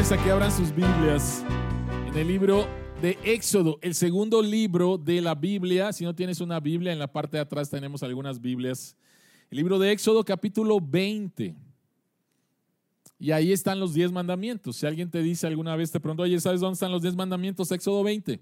[0.00, 1.44] invitarles a que abran sus Biblias
[2.06, 2.66] en el libro
[3.02, 5.92] de Éxodo, el segundo libro de la Biblia.
[5.92, 8.96] Si no tienes una Biblia, en la parte de atrás tenemos algunas Biblias.
[9.50, 11.54] El libro de Éxodo, capítulo 20.
[13.18, 14.76] Y ahí están los diez mandamientos.
[14.76, 17.70] Si alguien te dice alguna vez, te pregunto, oye, ¿sabes dónde están los diez mandamientos?
[17.70, 18.40] Éxodo 20.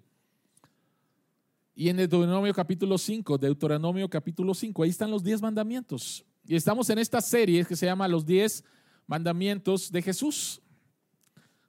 [1.75, 6.25] Y en Deuteronomio capítulo 5, Deuteronomio capítulo 5, ahí están los diez mandamientos.
[6.47, 8.63] Y estamos en esta serie que se llama Los diez
[9.09, 10.63] mandamientos de Jesús.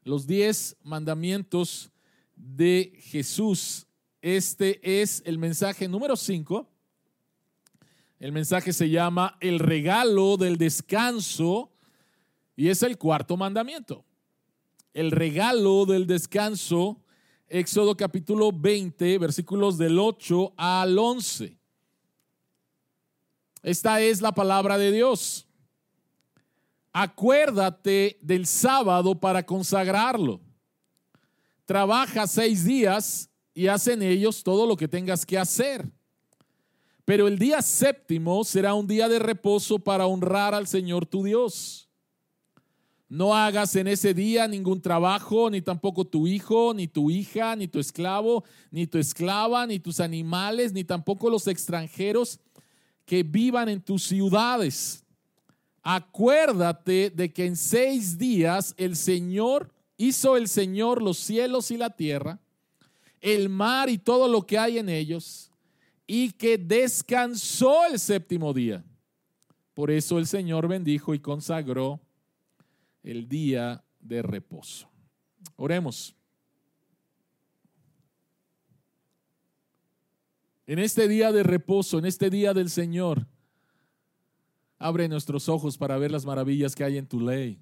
[0.03, 1.91] Los diez mandamientos
[2.35, 3.85] de Jesús.
[4.21, 6.67] Este es el mensaje número 5.
[8.19, 11.71] El mensaje se llama el regalo del descanso
[12.55, 14.05] y es el cuarto mandamiento.
[14.93, 17.01] El regalo del descanso,
[17.47, 21.57] Éxodo capítulo 20, versículos del 8 al 11.
[23.63, 25.48] Esta es la palabra de Dios.
[27.01, 30.41] Acuérdate del sábado para consagrarlo.
[31.63, 35.89] Trabaja seis días y haz en ellos todo lo que tengas que hacer.
[37.05, 41.89] Pero el día séptimo será un día de reposo para honrar al Señor tu Dios.
[43.07, 47.69] No hagas en ese día ningún trabajo, ni tampoco tu hijo, ni tu hija, ni
[47.69, 52.41] tu esclavo, ni tu esclava, ni tus animales, ni tampoco los extranjeros
[53.05, 55.05] que vivan en tus ciudades.
[55.81, 61.89] Acuérdate de que en seis días el Señor hizo el Señor los cielos y la
[61.89, 62.39] tierra,
[63.21, 65.51] el mar y todo lo que hay en ellos,
[66.07, 68.83] y que descansó el séptimo día.
[69.73, 72.01] Por eso el Señor bendijo y consagró
[73.03, 74.89] el día de reposo.
[75.55, 76.15] Oremos.
[80.65, 83.25] En este día de reposo, en este día del Señor,
[84.79, 87.61] abre nuestros ojos para ver las maravillas que hay en tu ley.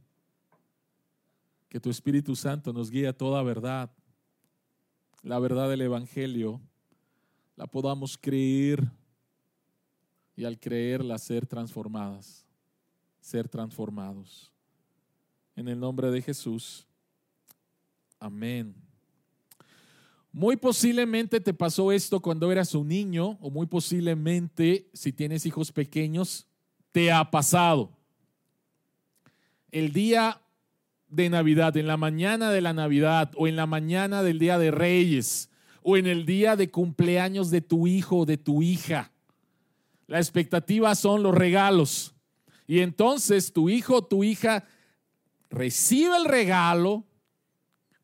[1.68, 3.92] Que tu Espíritu Santo nos guíe a toda verdad.
[5.24, 6.62] La verdad del Evangelio
[7.56, 8.90] la podamos creer
[10.36, 12.46] y al creerla ser transformadas,
[13.20, 14.52] ser transformados.
[15.56, 16.86] En el nombre de Jesús.
[18.20, 18.76] Amén.
[20.32, 25.72] Muy posiblemente te pasó esto cuando eras un niño o muy posiblemente si tienes hijos
[25.72, 26.47] pequeños
[26.98, 27.92] te ha pasado.
[29.70, 30.42] El día
[31.10, 34.72] de Navidad, en la mañana de la Navidad o en la mañana del Día de
[34.72, 35.52] Reyes
[35.84, 39.12] o en el día de cumpleaños de tu hijo o de tu hija.
[40.08, 42.16] La expectativa son los regalos.
[42.66, 44.66] Y entonces tu hijo o tu hija
[45.52, 47.06] recibe el regalo,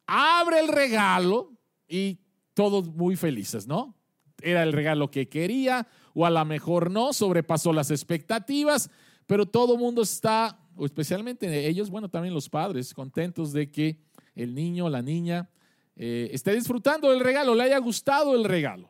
[0.06, 1.52] abre el regalo
[1.88, 2.20] y
[2.54, 3.96] todos muy felices, ¿no?
[4.40, 8.90] Era el regalo que quería o a lo mejor no, sobrepasó las expectativas,
[9.26, 13.98] pero todo mundo está, o especialmente ellos, bueno, también los padres, contentos de que
[14.36, 15.50] el niño o la niña
[15.96, 18.90] eh, esté disfrutando del regalo, le haya gustado el regalo.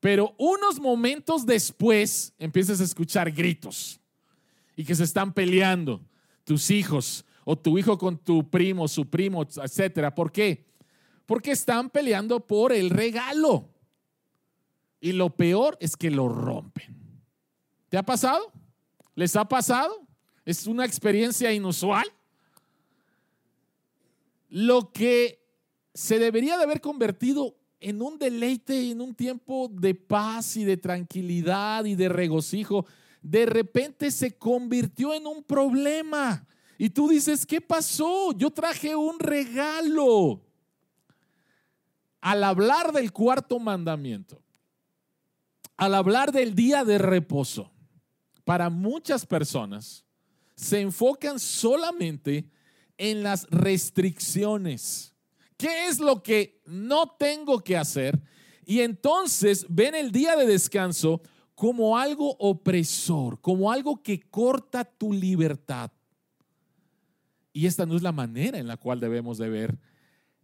[0.00, 4.00] Pero unos momentos después empiezas a escuchar gritos
[4.76, 6.00] y que se están peleando
[6.44, 10.14] tus hijos o tu hijo con tu primo, su primo, etcétera.
[10.14, 10.66] ¿Por qué?
[11.26, 13.68] Porque están peleando por el regalo.
[15.00, 16.96] Y lo peor es que lo rompen.
[17.88, 18.52] ¿Te ha pasado?
[19.14, 20.06] ¿Les ha pasado?
[20.44, 22.06] ¿Es una experiencia inusual?
[24.48, 25.44] Lo que
[25.94, 30.76] se debería de haber convertido en un deleite, en un tiempo de paz y de
[30.76, 32.86] tranquilidad y de regocijo,
[33.22, 36.46] de repente se convirtió en un problema.
[36.76, 38.32] Y tú dices, ¿qué pasó?
[38.32, 40.40] Yo traje un regalo.
[42.20, 44.40] Al hablar del cuarto mandamiento,
[45.78, 47.70] al hablar del día de reposo,
[48.44, 50.04] para muchas personas
[50.56, 52.50] se enfocan solamente
[52.98, 55.14] en las restricciones.
[55.56, 58.20] ¿Qué es lo que no tengo que hacer?
[58.66, 61.22] Y entonces ven el día de descanso
[61.54, 65.92] como algo opresor, como algo que corta tu libertad.
[67.52, 69.78] Y esta no es la manera en la cual debemos de ver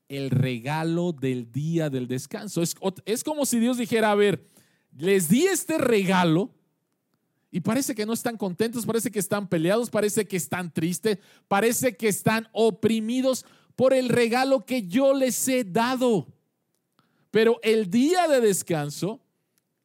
[0.09, 2.63] el regalo del día del descanso.
[2.63, 4.54] Es, es como si Dios dijera, a ver,
[4.97, 6.51] les di este regalo
[7.51, 11.97] y parece que no están contentos, parece que están peleados, parece que están tristes, parece
[11.97, 13.45] que están oprimidos
[13.77, 16.27] por el regalo que yo les he dado.
[17.31, 19.21] Pero el día de descanso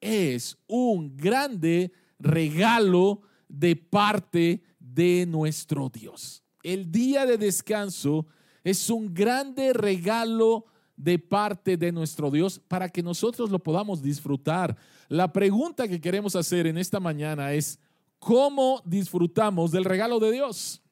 [0.01, 8.27] es un grande regalo de parte de nuestro Dios el día de descanso
[8.63, 10.65] es un grande regalo
[10.99, 14.77] de parte de nuestro Dios para que nosotros lo podamos disfrutar.
[15.07, 17.79] La pregunta que queremos hacer en esta mañana es,
[18.19, 20.83] ¿cómo disfrutamos del regalo de Dios?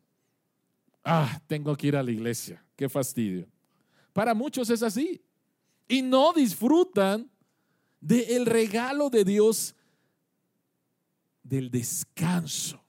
[1.08, 3.48] ah, tengo que ir a la iglesia, qué fastidio.
[4.14, 5.22] Para muchos es así.
[5.88, 7.30] Y no disfrutan
[8.02, 9.74] del regalo de Dios
[11.44, 12.84] del descanso.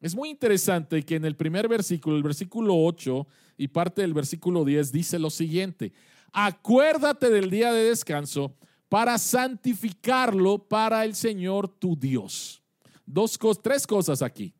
[0.00, 3.26] Es muy interesante que en el primer versículo, el versículo 8
[3.58, 5.92] y parte del versículo 10 dice lo siguiente,
[6.32, 8.56] acuérdate del día de descanso
[8.88, 12.62] para santificarlo para el Señor tu Dios.
[13.04, 14.54] Dos, tres cosas aquí.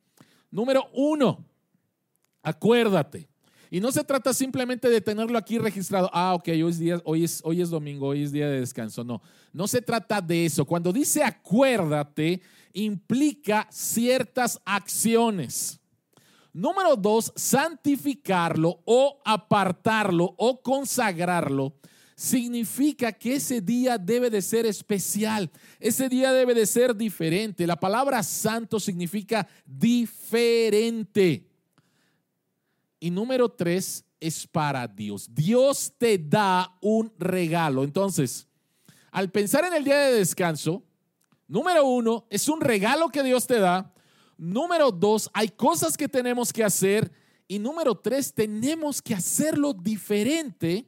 [0.50, 1.44] Número uno,
[2.42, 3.28] acuérdate.
[3.70, 6.10] Y no se trata simplemente de tenerlo aquí registrado.
[6.12, 9.04] Ah, ok, hoy es, día, hoy, es, hoy es domingo, hoy es día de descanso.
[9.04, 9.22] No,
[9.52, 10.64] no se trata de eso.
[10.64, 12.42] Cuando dice acuérdate,
[12.72, 15.80] implica ciertas acciones.
[16.52, 21.74] Número dos, santificarlo o apartarlo o consagrarlo
[22.16, 27.66] significa que ese día debe de ser especial, ese día debe de ser diferente.
[27.66, 31.48] La palabra santo significa diferente.
[32.98, 35.28] Y número tres es para Dios.
[35.32, 37.84] Dios te da un regalo.
[37.84, 38.46] Entonces,
[39.10, 40.84] al pensar en el día de descanso,
[41.50, 43.92] número uno, es un regalo que Dios te da.
[44.38, 47.12] Número dos, hay cosas que tenemos que hacer.
[47.46, 50.86] Y número tres, tenemos que hacerlo diferente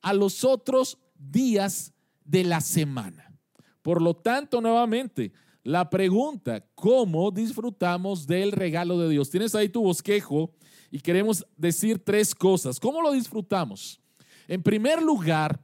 [0.00, 1.92] a los otros días
[2.24, 3.36] de la semana.
[3.82, 5.32] Por lo tanto, nuevamente,
[5.64, 9.30] la pregunta, ¿cómo disfrutamos del regalo de Dios?
[9.30, 10.52] Tienes ahí tu bosquejo
[10.90, 12.78] y queremos decir tres cosas.
[12.78, 14.00] ¿Cómo lo disfrutamos?
[14.46, 15.60] En primer lugar,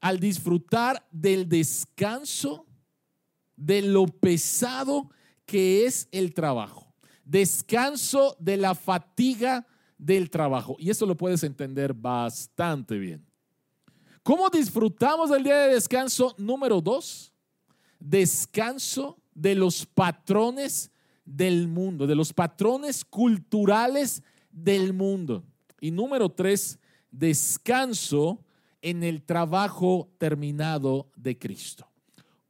[0.00, 2.66] al disfrutar del descanso
[3.56, 5.10] de lo pesado
[5.46, 6.92] que es el trabajo.
[7.24, 9.66] Descanso de la fatiga
[9.98, 10.76] del trabajo.
[10.78, 13.24] Y eso lo puedes entender bastante bien.
[14.22, 16.34] ¿Cómo disfrutamos del día de descanso?
[16.38, 17.32] Número dos,
[17.98, 20.90] descanso de los patrones
[21.24, 25.44] del mundo, de los patrones culturales del mundo.
[25.80, 26.78] Y número tres,
[27.10, 28.42] descanso
[28.80, 31.86] en el trabajo terminado de Cristo.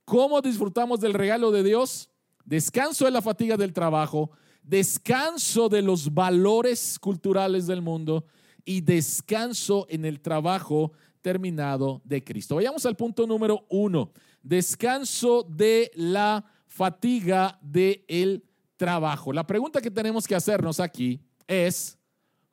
[0.05, 2.11] ¿Cómo disfrutamos del regalo de Dios?
[2.45, 4.31] Descanso de la fatiga del trabajo,
[4.63, 8.27] descanso de los valores culturales del mundo
[8.67, 10.93] y descanso en el trabajo
[11.23, 12.57] terminado de Cristo.
[12.57, 14.13] Vayamos al punto número uno,
[14.43, 18.45] descanso de la fatiga del el
[18.77, 19.33] trabajo.
[19.33, 21.97] La pregunta que tenemos que hacernos aquí es,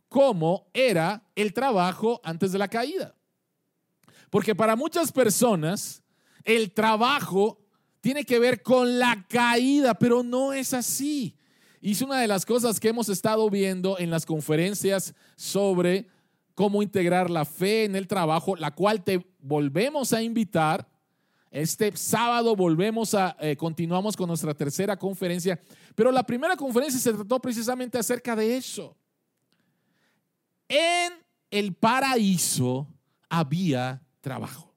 [0.08, 3.14] ¿cómo era el trabajo antes de la caída?
[4.30, 6.02] Porque para muchas personas
[6.44, 7.60] el trabajo
[8.02, 11.38] tiene que ver con la caída, pero no es así.
[11.80, 16.08] Y es una de las cosas que hemos estado viendo en las conferencias sobre
[16.54, 20.88] cómo integrar la fe en el trabajo, la cual te volvemos a invitar.
[21.50, 25.60] Este sábado volvemos a, eh, continuamos con nuestra tercera conferencia,
[25.96, 28.96] pero la primera conferencia se trató precisamente acerca de eso.
[30.68, 31.14] En
[31.50, 32.88] el paraíso
[33.28, 34.71] había trabajo.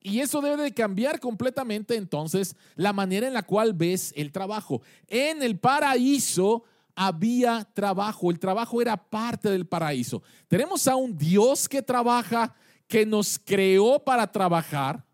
[0.00, 4.80] Y eso debe de cambiar completamente entonces la manera en la cual ves el trabajo.
[5.08, 6.64] En el paraíso
[6.94, 10.22] había trabajo, el trabajo era parte del paraíso.
[10.48, 12.54] Tenemos a un Dios que trabaja,
[12.86, 15.04] que nos creó para trabajar.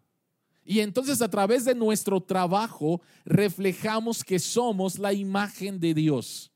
[0.65, 6.51] Y entonces a través de nuestro trabajo reflejamos que somos la imagen de Dios.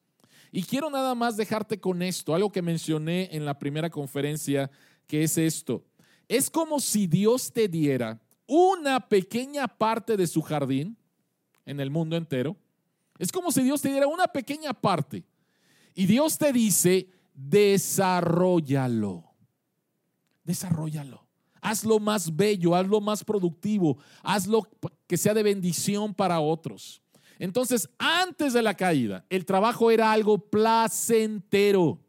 [0.51, 4.71] Y quiero nada más dejarte con esto, algo que mencioné en la primera conferencia,
[5.07, 5.85] que es esto.
[6.29, 10.97] Es como si Dios te diera una pequeña parte de su jardín
[11.65, 12.57] en el mundo entero
[13.19, 15.25] es como si Dios te diera una pequeña parte
[15.95, 19.25] y Dios te dice, desarrollalo.
[20.45, 21.27] Desarrollalo.
[21.61, 24.69] Hazlo más bello, hazlo más productivo, hazlo
[25.09, 27.03] que sea de bendición para otros.
[27.41, 32.01] Entonces, antes de la caída, el trabajo era algo placentero,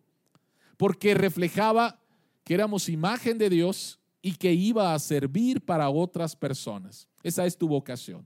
[0.77, 1.99] porque reflejaba
[2.43, 7.07] que éramos imagen de Dios y que iba a servir para otras personas.
[7.23, 8.25] Esa es tu vocación.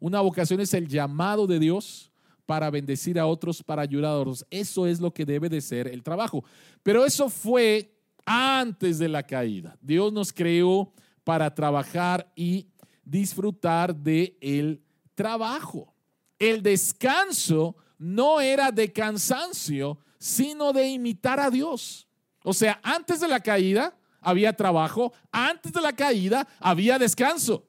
[0.00, 2.10] Una vocación es el llamado de Dios
[2.46, 4.46] para bendecir a otros, para ayudar a otros.
[4.50, 6.44] Eso es lo que debe de ser el trabajo.
[6.82, 7.94] Pero eso fue
[8.26, 9.76] antes de la caída.
[9.80, 10.92] Dios nos creó
[11.24, 12.68] para trabajar y
[13.04, 14.82] disfrutar de el
[15.14, 15.94] trabajo.
[16.38, 22.06] El descanso no era de cansancio, sino de imitar a Dios.
[22.42, 27.66] O sea, antes de la caída había trabajo, antes de la caída había descanso.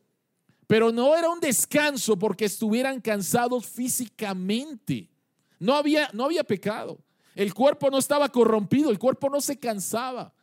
[0.68, 5.10] Pero no era un descanso porque estuvieran cansados físicamente.
[5.60, 7.00] No había, no había pecado.
[7.36, 10.34] El cuerpo no estaba corrompido, el cuerpo no se cansaba.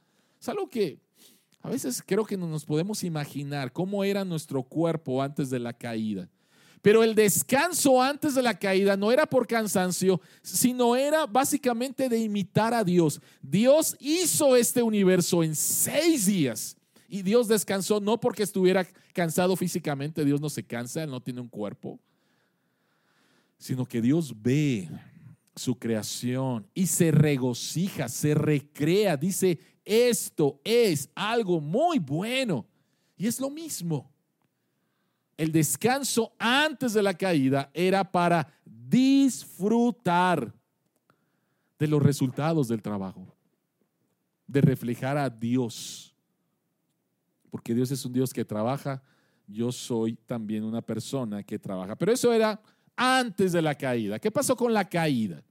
[0.40, 1.00] Es algo que
[1.60, 5.72] a veces creo que no nos podemos imaginar cómo era nuestro cuerpo antes de la
[5.72, 6.28] caída.
[6.82, 12.18] Pero el descanso antes de la caída no era por cansancio, sino era básicamente de
[12.18, 13.20] imitar a Dios.
[13.40, 16.76] Dios hizo este universo en seis días
[17.08, 21.40] y Dios descansó no porque estuviera cansado físicamente, Dios no se cansa, Él no tiene
[21.40, 22.00] un cuerpo,
[23.58, 24.90] sino que Dios ve
[25.54, 32.66] su creación y se regocija, se recrea, dice, esto es algo muy bueno.
[33.16, 34.11] Y es lo mismo
[35.36, 40.52] el descanso antes de la caída era para disfrutar
[41.78, 43.34] de los resultados del trabajo,
[44.46, 46.14] de reflejar a Dios.
[47.50, 49.02] Porque Dios es un Dios que trabaja,
[49.46, 51.96] yo soy también una persona que trabaja.
[51.96, 52.60] Pero eso era
[52.96, 54.18] antes de la caída.
[54.18, 55.42] ¿Qué pasó con la caída?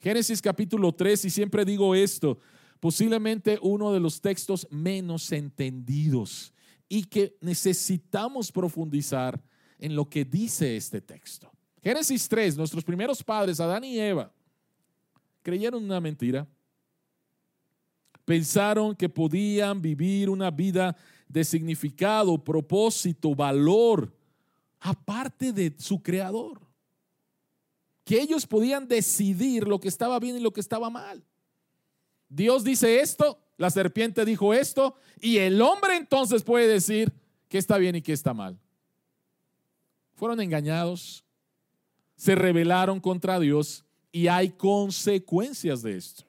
[0.00, 2.38] Génesis capítulo 3, y siempre digo esto,
[2.80, 6.52] posiblemente uno de los textos menos entendidos
[6.88, 9.40] y que necesitamos profundizar
[9.78, 11.50] en lo que dice este texto.
[11.82, 14.32] Génesis 3, nuestros primeros padres, Adán y Eva,
[15.42, 16.46] creyeron una mentira.
[18.24, 20.96] Pensaron que podían vivir una vida
[21.28, 24.12] de significado, propósito, valor,
[24.80, 26.60] aparte de su creador.
[28.04, 31.22] Que ellos podían decidir lo que estaba bien y lo que estaba mal.
[32.28, 37.12] Dios dice esto, la serpiente dijo esto y el hombre entonces puede decir
[37.48, 38.58] que está bien y que está mal.
[40.14, 41.24] Fueron engañados,
[42.16, 46.24] se rebelaron contra Dios y hay consecuencias de esto.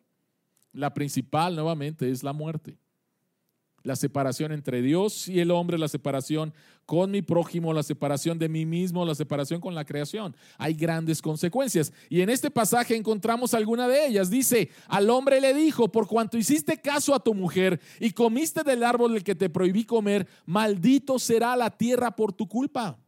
[0.73, 2.77] La principal nuevamente es la muerte
[3.89, 6.53] la separación entre Dios y el hombre, la separación
[6.85, 10.35] con mi prójimo, la separación de mí mismo, la separación con la creación.
[10.59, 11.91] Hay grandes consecuencias.
[12.07, 14.29] Y en este pasaje encontramos alguna de ellas.
[14.29, 18.83] Dice, al hombre le dijo, por cuanto hiciste caso a tu mujer y comiste del
[18.83, 22.99] árbol del que te prohibí comer, maldito será la tierra por tu culpa.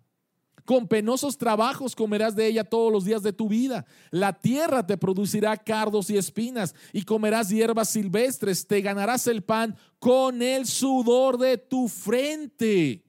[0.65, 3.85] Con penosos trabajos comerás de ella todos los días de tu vida.
[4.11, 8.67] La tierra te producirá cardos y espinas y comerás hierbas silvestres.
[8.67, 13.03] Te ganarás el pan con el sudor de tu frente.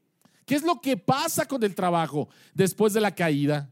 [0.47, 3.71] ¿Qué es lo que pasa con el trabajo después de la caída?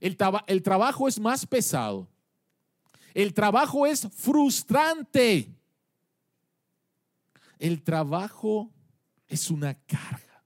[0.00, 0.16] El,
[0.46, 2.08] el trabajo es más pesado.
[3.14, 5.54] El trabajo es frustrante.
[7.58, 8.70] El trabajo
[9.26, 10.44] es una carga.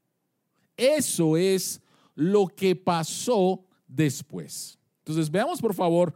[0.77, 1.82] Eso es
[2.15, 4.79] lo que pasó después.
[4.99, 6.15] Entonces, veamos por favor,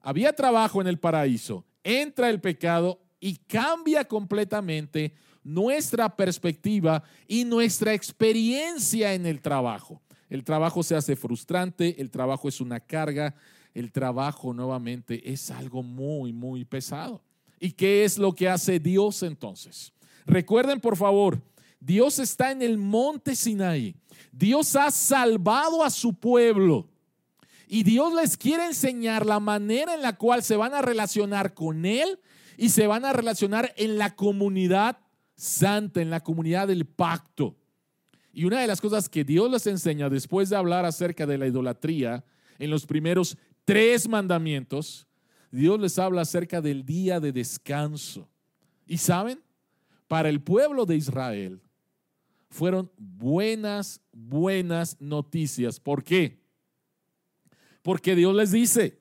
[0.00, 7.94] había trabajo en el paraíso, entra el pecado y cambia completamente nuestra perspectiva y nuestra
[7.94, 10.02] experiencia en el trabajo.
[10.28, 13.34] El trabajo se hace frustrante, el trabajo es una carga,
[13.74, 17.22] el trabajo nuevamente es algo muy, muy pesado.
[17.60, 19.92] ¿Y qué es lo que hace Dios entonces?
[20.26, 21.40] Recuerden por favor,
[21.80, 23.94] Dios está en el monte Sinaí.
[24.32, 26.88] Dios ha salvado a su pueblo.
[27.68, 31.84] Y Dios les quiere enseñar la manera en la cual se van a relacionar con
[31.84, 32.20] Él
[32.56, 34.98] y se van a relacionar en la comunidad
[35.34, 37.56] santa, en la comunidad del pacto.
[38.32, 41.46] Y una de las cosas que Dios les enseña después de hablar acerca de la
[41.46, 42.24] idolatría,
[42.58, 45.06] en los primeros tres mandamientos,
[45.50, 48.28] Dios les habla acerca del día de descanso.
[48.86, 49.40] Y saben,
[50.06, 51.60] para el pueblo de Israel,
[52.50, 55.80] fueron buenas, buenas noticias.
[55.80, 56.40] ¿Por qué?
[57.82, 59.00] Porque Dios les dice,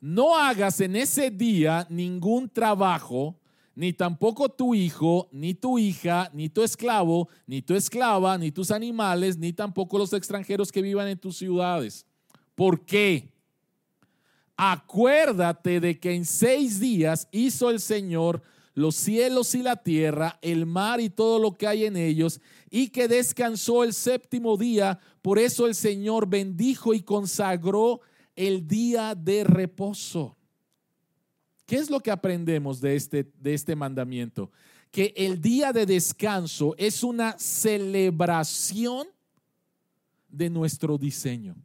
[0.00, 3.40] no hagas en ese día ningún trabajo,
[3.74, 8.70] ni tampoco tu hijo, ni tu hija, ni tu esclavo, ni tu esclava, ni tus
[8.70, 12.06] animales, ni tampoco los extranjeros que vivan en tus ciudades.
[12.54, 13.32] ¿Por qué?
[14.56, 18.42] Acuérdate de que en seis días hizo el Señor
[18.76, 22.90] los cielos y la tierra, el mar y todo lo que hay en ellos, y
[22.90, 25.00] que descansó el séptimo día.
[25.22, 28.02] Por eso el Señor bendijo y consagró
[28.36, 30.36] el día de reposo.
[31.64, 34.52] ¿Qué es lo que aprendemos de este, de este mandamiento?
[34.90, 39.06] Que el día de descanso es una celebración
[40.28, 41.56] de nuestro diseño.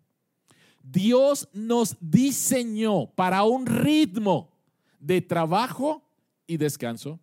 [0.81, 4.49] Dios nos diseñó para un ritmo
[4.97, 6.03] de trabajo
[6.51, 7.17] y descanso.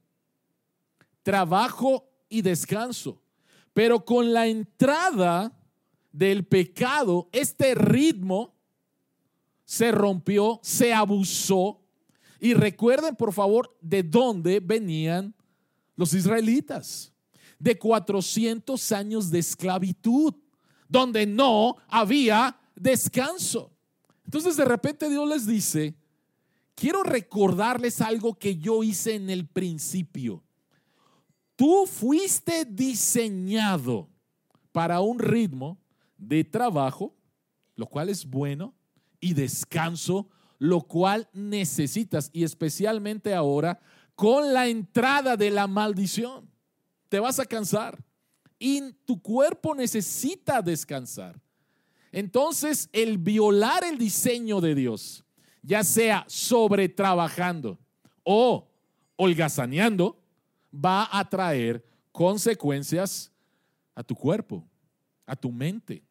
[1.22, 3.20] Trabajo y descanso.
[3.74, 5.52] Pero con la entrada
[6.10, 8.54] del pecado, este ritmo
[9.66, 11.82] se rompió, se abusó.
[12.40, 15.34] Y recuerden, por favor, de dónde venían
[15.94, 17.12] los israelitas.
[17.58, 20.32] De 400 años de esclavitud,
[20.88, 23.70] donde no había descanso.
[24.24, 25.94] Entonces de repente Dios les dice,
[26.78, 30.42] quiero recordarles algo que yo hice en el principio.
[31.56, 34.08] Tú fuiste diseñado
[34.72, 35.78] para un ritmo
[36.16, 37.18] de trabajo
[37.78, 38.74] lo cual es bueno,
[39.20, 43.78] y descanso, lo cual necesitas, y especialmente ahora
[44.16, 46.50] con la entrada de la maldición.
[47.08, 47.96] Te vas a cansar
[48.58, 51.40] y tu cuerpo necesita descansar.
[52.10, 55.24] Entonces, el violar el diseño de Dios,
[55.62, 57.78] ya sea sobre trabajando
[58.22, 58.68] o
[59.16, 60.18] holgazaneando,
[60.72, 63.32] va a traer consecuencias
[63.94, 64.64] a tu cuerpo,
[65.26, 66.02] a tu mente,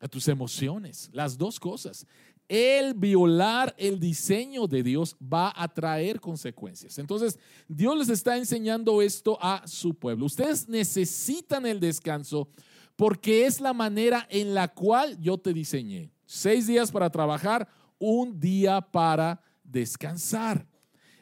[0.00, 2.06] a tus emociones, las dos cosas.
[2.48, 6.98] El violar el diseño de Dios va a traer consecuencias.
[6.98, 10.26] Entonces, Dios les está enseñando esto a su pueblo.
[10.26, 12.48] Ustedes necesitan el descanso
[12.94, 16.10] porque es la manera en la cual yo te diseñé.
[16.24, 20.66] Seis días para trabajar, un día para descansar.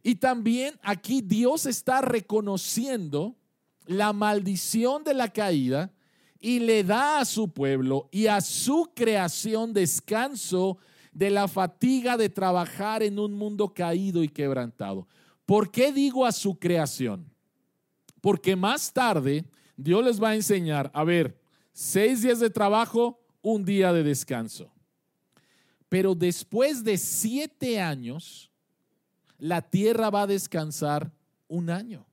[0.02, 3.36] Y también aquí Dios está reconociendo
[3.86, 5.92] la maldición de la caída
[6.40, 10.78] y le da a su pueblo y a su creación descanso
[11.10, 15.06] de la fatiga de trabajar en un mundo caído y quebrantado.
[15.46, 17.32] ¿Por qué digo a su creación?
[18.20, 19.44] Porque más tarde
[19.76, 21.40] Dios les va a enseñar, a ver,
[21.72, 24.73] seis días de trabajo, un día de descanso.
[25.94, 28.50] Pero después de siete años,
[29.38, 31.12] la tierra va a descansar
[31.46, 32.04] un año.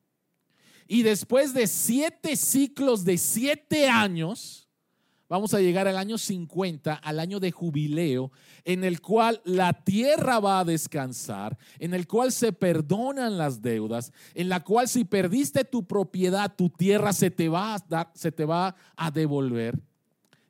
[0.87, 4.69] Y después de siete ciclos de siete años,
[5.27, 8.31] vamos a llegar al año 50, al año de jubileo,
[8.65, 14.13] en el cual la tierra va a descansar, en el cual se perdonan las deudas,
[14.35, 18.31] en la cual si perdiste tu propiedad, tu tierra se te va a, dar, se
[18.31, 19.81] te va a devolver.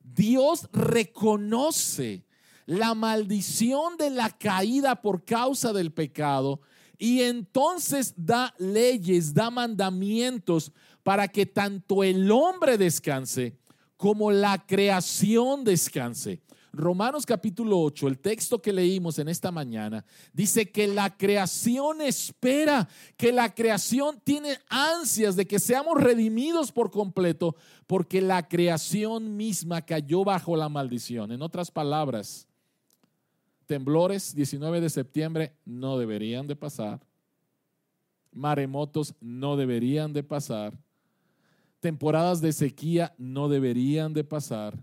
[0.03, 2.25] Dios reconoce
[2.71, 6.61] la maldición de la caída por causa del pecado
[6.97, 10.71] y entonces da leyes, da mandamientos
[11.03, 13.57] para que tanto el hombre descanse
[13.97, 16.43] como la creación descanse.
[16.71, 22.87] Romanos capítulo 8, el texto que leímos en esta mañana, dice que la creación espera,
[23.17, 29.81] que la creación tiene ansias de que seamos redimidos por completo, porque la creación misma
[29.81, 31.33] cayó bajo la maldición.
[31.33, 32.47] En otras palabras,
[33.71, 36.99] temblores 19 de septiembre no deberían de pasar,
[38.31, 40.77] maremotos no deberían de pasar
[41.81, 44.81] temporadas de sequía no deberían de pasar.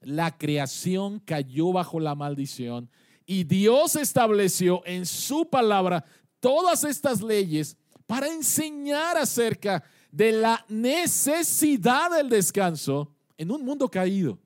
[0.00, 2.90] La creación cayó bajo la maldición
[3.24, 6.04] y Dios estableció en su palabra
[6.40, 7.76] todas estas leyes
[8.06, 14.38] para enseñar acerca de la necesidad del descanso en un mundo caído.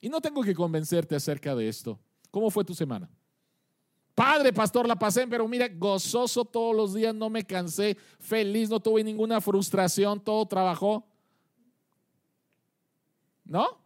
[0.00, 1.98] Y no tengo que convencerte acerca de esto.
[2.30, 3.10] ¿Cómo fue tu semana?
[4.14, 8.80] Padre, pastor, la pasé, pero mira, gozoso todos los días, no me cansé, feliz, no
[8.80, 11.06] tuve ninguna frustración, todo trabajó.
[13.44, 13.78] ¿No?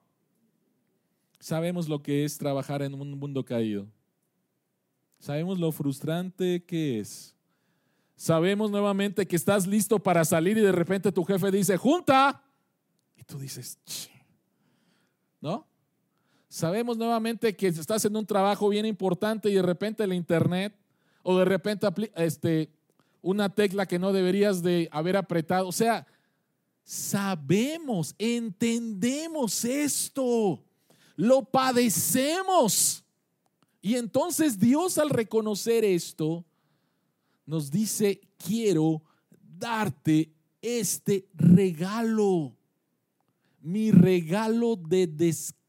[1.38, 3.86] Sabemos lo que es trabajar en un mundo caído.
[5.18, 7.36] Sabemos lo frustrante que es.
[8.16, 12.42] Sabemos nuevamente que estás listo para salir y de repente tu jefe dice, junta.
[13.16, 13.78] Y tú dices,
[15.40, 15.66] ¿no?
[16.52, 20.74] Sabemos nuevamente que estás en un trabajo bien importante y de repente el internet
[21.22, 22.68] o de repente este,
[23.22, 25.66] una tecla que no deberías de haber apretado.
[25.66, 26.06] O sea,
[26.84, 30.62] sabemos, entendemos esto,
[31.16, 33.02] lo padecemos.
[33.80, 36.44] Y entonces Dios al reconocer esto
[37.46, 39.00] nos dice, quiero
[39.58, 42.52] darte este regalo
[43.62, 45.61] mi regalo de descanso.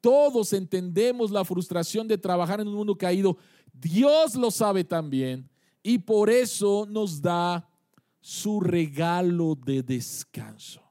[0.00, 3.36] Todos entendemos la frustración de trabajar en un mundo caído.
[3.72, 5.48] Dios lo sabe también
[5.82, 7.68] y por eso nos da
[8.20, 10.82] su regalo de descanso.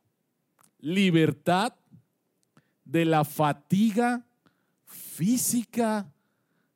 [0.80, 1.74] Libertad
[2.84, 4.26] de la fatiga
[4.86, 6.12] física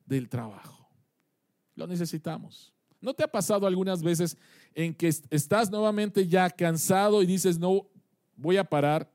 [0.06, 0.90] del trabajo.
[1.76, 2.74] Lo necesitamos.
[3.00, 4.38] ¿No te ha pasado algunas veces
[4.76, 7.88] en que estás nuevamente ya cansado y dices, no,
[8.36, 9.12] voy a parar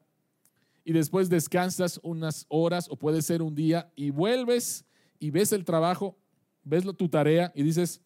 [0.87, 4.85] y después descansas unas horas o puede ser un día y vuelves
[5.19, 6.17] y ves el trabajo,
[6.63, 8.01] ves tu tarea y dices,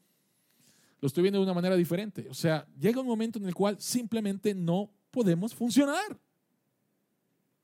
[0.99, 2.27] lo estoy viendo de una manera diferente.
[2.31, 6.19] O sea, llega un momento en el cual simplemente no podemos funcionar.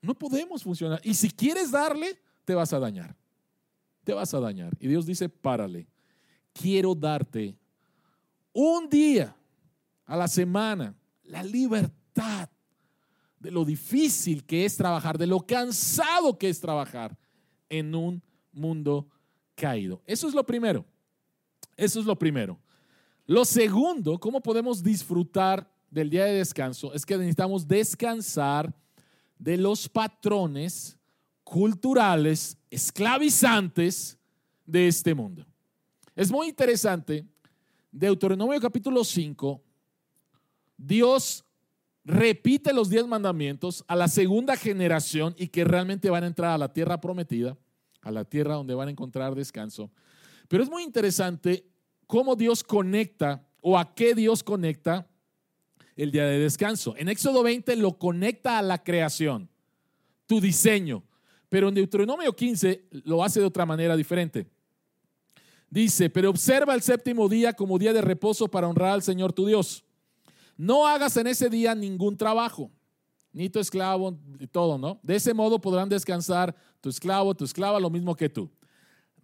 [0.03, 1.01] No podemos funcionar.
[1.03, 3.15] Y si quieres darle, te vas a dañar.
[4.03, 4.77] Te vas a dañar.
[4.79, 5.87] Y Dios dice, párale.
[6.53, 7.57] Quiero darte
[8.53, 9.35] un día
[10.05, 12.51] a la semana la libertad
[13.39, 17.17] de lo difícil que es trabajar, de lo cansado que es trabajar
[17.69, 18.21] en un
[18.51, 19.07] mundo
[19.55, 20.01] caído.
[20.05, 20.85] Eso es lo primero.
[21.75, 22.59] Eso es lo primero.
[23.25, 26.93] Lo segundo, ¿cómo podemos disfrutar del día de descanso?
[26.93, 28.73] Es que necesitamos descansar
[29.37, 30.97] de los patrones
[31.43, 34.17] culturales, esclavizantes
[34.65, 35.45] de este mundo.
[36.15, 37.25] Es muy interesante,
[37.91, 39.61] Deuteronomio capítulo 5,
[40.77, 41.45] Dios
[42.07, 46.57] repite los diez mandamientos a la segunda generación y que realmente van a entrar a
[46.57, 47.57] la tierra prometida,
[48.01, 49.91] a la tierra donde van a encontrar descanso.
[50.47, 51.67] Pero es muy interesante
[52.07, 55.05] cómo Dios conecta o a qué Dios conecta
[55.97, 56.95] el día de descanso.
[56.95, 59.49] En Éxodo 20 lo conecta a la creación,
[60.27, 61.03] tu diseño,
[61.49, 64.47] pero en Deuteronomio 15 lo hace de otra manera diferente.
[65.69, 69.45] Dice, pero observa el séptimo día como día de reposo para honrar al Señor tu
[69.45, 69.83] Dios.
[70.57, 72.71] No hagas en ese día ningún trabajo,
[73.31, 74.99] ni tu esclavo, y todo, ¿no?
[75.03, 78.49] De ese modo podrán descansar tu esclavo, tu esclava, lo mismo que tú.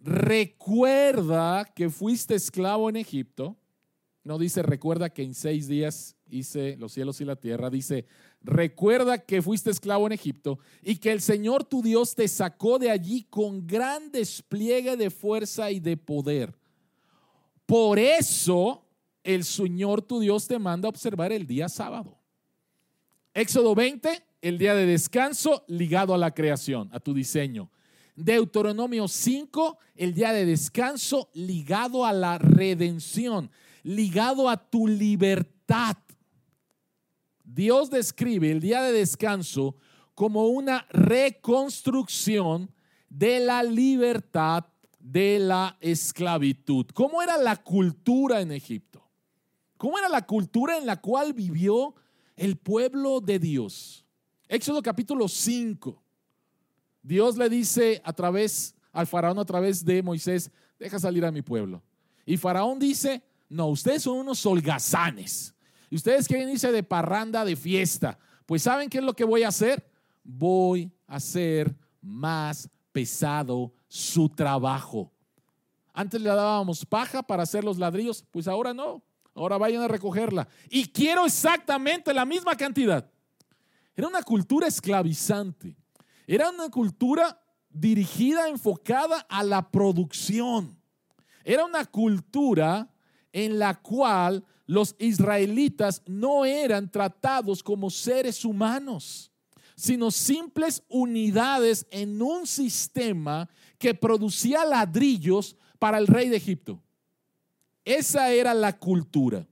[0.00, 3.56] Recuerda que fuiste esclavo en Egipto.
[4.22, 7.68] No dice, recuerda que en seis días hice los cielos y la tierra.
[7.68, 8.06] Dice,
[8.42, 12.90] recuerda que fuiste esclavo en Egipto y que el Señor tu Dios te sacó de
[12.90, 16.54] allí con gran despliegue de fuerza y de poder.
[17.66, 18.83] Por eso
[19.24, 22.18] el Señor tu Dios te manda a observar el día sábado.
[23.32, 27.70] Éxodo 20, el día de descanso ligado a la creación, a tu diseño.
[28.14, 33.50] Deuteronomio 5, el día de descanso ligado a la redención,
[33.82, 35.96] ligado a tu libertad.
[37.42, 39.76] Dios describe el día de descanso
[40.14, 42.70] como una reconstrucción
[43.08, 44.66] de la libertad
[45.00, 46.86] de la esclavitud.
[46.94, 48.93] ¿Cómo era la cultura en Egipto?
[49.76, 51.94] ¿Cómo era la cultura en la cual vivió
[52.36, 54.04] el pueblo de Dios?
[54.48, 56.02] Éxodo capítulo 5.
[57.02, 61.42] Dios le dice a través al faraón a través de Moisés, deja salir a mi
[61.42, 61.82] pueblo.
[62.24, 65.54] Y faraón dice, no, ustedes son unos holgazanes.
[65.90, 68.18] Y ustedes quieren irse de parranda, de fiesta.
[68.46, 69.84] Pues ¿saben qué es lo que voy a hacer?
[70.22, 75.12] Voy a hacer más pesado su trabajo.
[75.92, 79.02] Antes le dábamos paja para hacer los ladrillos, pues ahora no.
[79.34, 80.48] Ahora vayan a recogerla.
[80.70, 83.10] Y quiero exactamente la misma cantidad.
[83.96, 85.76] Era una cultura esclavizante.
[86.26, 90.78] Era una cultura dirigida, enfocada a la producción.
[91.44, 92.88] Era una cultura
[93.32, 99.30] en la cual los israelitas no eran tratados como seres humanos,
[99.76, 106.80] sino simples unidades en un sistema que producía ladrillos para el rey de Egipto.
[107.84, 109.46] Esa era la cultura,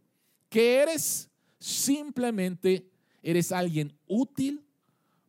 [0.48, 2.88] que eres simplemente,
[3.22, 4.64] eres alguien útil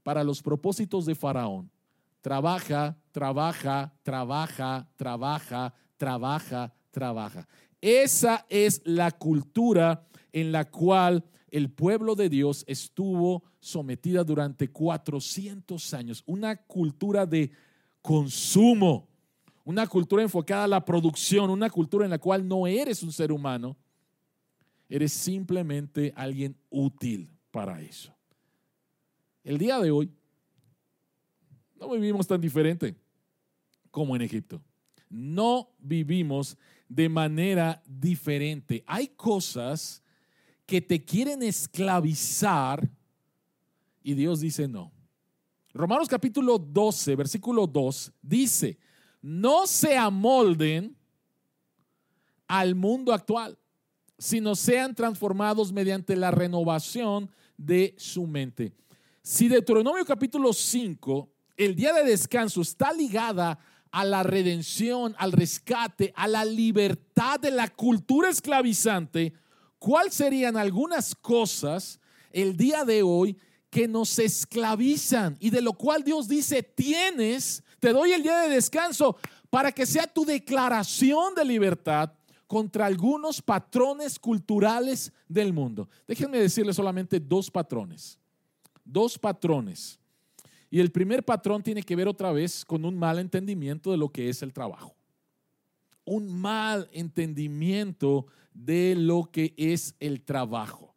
[0.04, 1.70] para los propósitos de Faraón.
[2.22, 7.48] Trabaja, trabaja, trabaja, trabaja, trabaja, trabaja.
[7.82, 15.94] Esa es la cultura en la cual el pueblo de Dios estuvo sometida durante 400
[15.94, 16.24] años.
[16.26, 17.52] Una cultura de
[18.02, 19.10] consumo
[19.63, 23.32] una cultura enfocada a la producción, una cultura en la cual no eres un ser
[23.32, 23.78] humano,
[24.89, 28.13] eres simplemente alguien útil para eso.
[29.43, 30.12] El día de hoy
[31.76, 32.95] no vivimos tan diferente
[33.91, 34.62] como en Egipto.
[35.10, 38.84] No vivimos de manera diferente.
[38.88, 40.02] Hay cosas
[40.65, 42.89] que te quieren esclavizar
[44.02, 44.91] y Dios dice no.
[45.73, 48.78] Romanos capítulo 12, versículo 2 dice,
[49.23, 50.97] no se amolden
[52.47, 53.57] al mundo actual,
[54.17, 58.73] sino sean transformados mediante la renovación de su mente.
[59.21, 63.57] Si Deuteronomio capítulo 5, el día de descanso está ligada
[63.91, 69.33] a la redención, al rescate, a la libertad de la cultura esclavizante,
[69.79, 73.38] ¿cuáles serían algunas cosas el día de hoy
[73.69, 78.56] que nos esclavizan y de lo cual Dios dice, tienes te doy el día de
[78.56, 79.17] descanso
[79.50, 82.13] para que sea tu declaración de libertad
[82.48, 85.89] contra algunos patrones culturales del mundo.
[86.08, 88.17] Déjenme decirles solamente dos patrones.
[88.86, 90.00] Dos patrones.
[90.72, 94.08] Y el primer patrón tiene que ver otra vez con un mal entendimiento de lo
[94.08, 94.96] que es el trabajo.
[96.06, 100.96] Un mal entendimiento de lo que es el trabajo.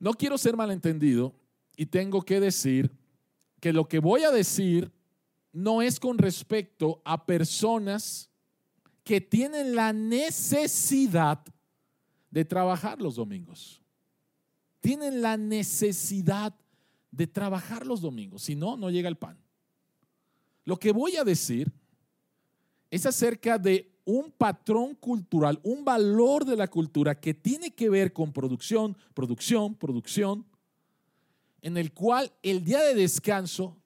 [0.00, 1.32] No quiero ser malentendido
[1.76, 2.90] y tengo que decir
[3.60, 4.97] que lo que voy a decir
[5.52, 8.30] no es con respecto a personas
[9.04, 11.42] que tienen la necesidad
[12.30, 13.82] de trabajar los domingos.
[14.80, 16.54] Tienen la necesidad
[17.10, 19.38] de trabajar los domingos, si no, no llega el pan.
[20.64, 21.72] Lo que voy a decir
[22.90, 28.12] es acerca de un patrón cultural, un valor de la cultura que tiene que ver
[28.12, 30.46] con producción, producción, producción,
[31.60, 33.76] en el cual el día de descanso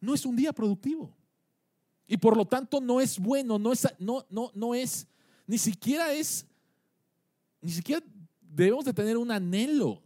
[0.00, 1.16] no es un día productivo.
[2.06, 5.06] Y por lo tanto no es bueno, no es, no, no, no es,
[5.46, 6.46] ni siquiera es,
[7.60, 8.04] ni siquiera
[8.40, 10.02] debemos de tener un anhelo,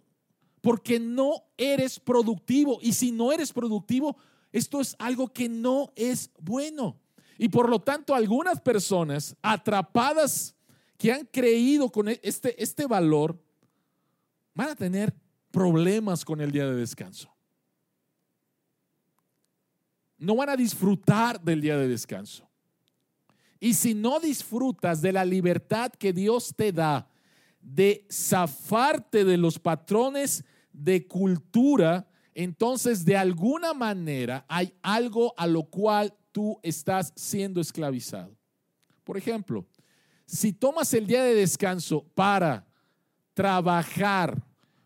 [0.60, 2.78] porque no eres productivo.
[2.82, 4.16] Y si no eres productivo,
[4.52, 6.98] esto es algo que no es bueno.
[7.38, 10.54] Y por lo tanto, algunas personas atrapadas
[10.98, 13.42] que han creído con e, este, este valor
[14.54, 15.14] van a tener
[15.50, 17.30] problemas con el día de descanso.
[20.20, 22.48] No van a disfrutar del día de descanso.
[23.58, 27.10] Y si no disfrutas de la libertad que Dios te da
[27.60, 35.64] de zafarte de los patrones de cultura, entonces de alguna manera hay algo a lo
[35.64, 38.36] cual tú estás siendo esclavizado.
[39.04, 39.66] Por ejemplo,
[40.26, 42.66] si tomas el día de descanso para
[43.34, 44.40] trabajar,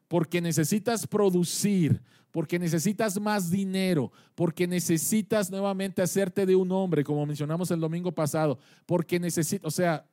[0.08, 2.00] porque necesitas producir,
[2.34, 8.10] porque necesitas más dinero, porque necesitas nuevamente hacerte de un hombre, como mencionamos el domingo
[8.10, 10.04] pasado, porque necesitas, o sea,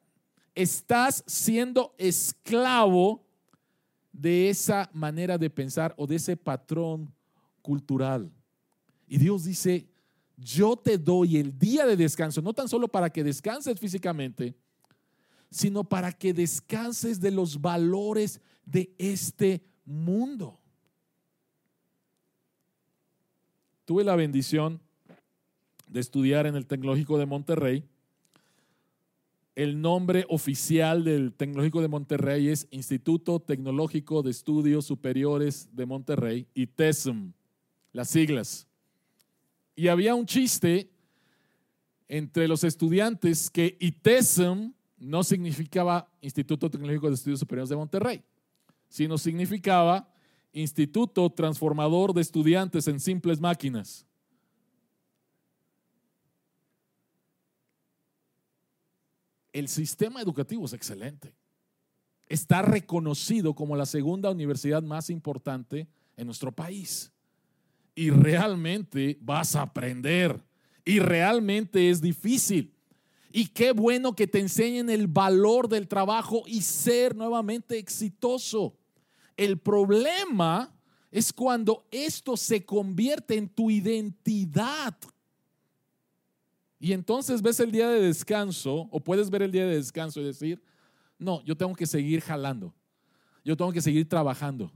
[0.53, 3.25] estás siendo esclavo
[4.11, 7.11] de esa manera de pensar o de ese patrón
[7.63, 8.31] cultural.
[9.07, 9.87] Y Dios dice,
[10.37, 14.55] yo te doy el día de descanso, no tan solo para que descanses físicamente,
[15.49, 20.60] sino para que descanses de los valores de este mundo.
[23.91, 24.79] Tuve la bendición
[25.89, 27.83] de estudiar en el Tecnológico de Monterrey.
[29.53, 36.47] El nombre oficial del Tecnológico de Monterrey es Instituto Tecnológico de Estudios Superiores de Monterrey,
[36.53, 37.33] ITESM,
[37.91, 38.65] las siglas.
[39.75, 40.89] Y había un chiste
[42.07, 48.23] entre los estudiantes que ITESM no significaba Instituto Tecnológico de Estudios Superiores de Monterrey,
[48.87, 50.07] sino significaba
[50.53, 54.05] Instituto Transformador de Estudiantes en Simples Máquinas.
[59.53, 61.33] El sistema educativo es excelente.
[62.27, 67.11] Está reconocido como la segunda universidad más importante en nuestro país.
[67.93, 70.41] Y realmente vas a aprender.
[70.85, 72.73] Y realmente es difícil.
[73.33, 78.77] Y qué bueno que te enseñen el valor del trabajo y ser nuevamente exitoso.
[79.41, 80.71] El problema
[81.09, 84.95] es cuando esto se convierte en tu identidad.
[86.79, 90.25] Y entonces ves el día de descanso, o puedes ver el día de descanso y
[90.25, 90.61] decir,
[91.17, 92.71] no, yo tengo que seguir jalando,
[93.43, 94.71] yo tengo que seguir trabajando,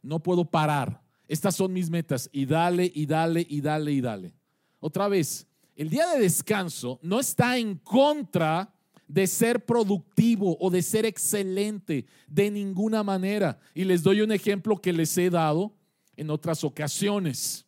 [0.00, 4.34] no puedo parar, estas son mis metas, y dale, y dale, y dale, y dale.
[4.80, 8.74] Otra vez, el día de descanso no está en contra
[9.08, 13.58] de ser productivo o de ser excelente de ninguna manera.
[13.74, 15.72] Y les doy un ejemplo que les he dado
[16.16, 17.64] en otras ocasiones.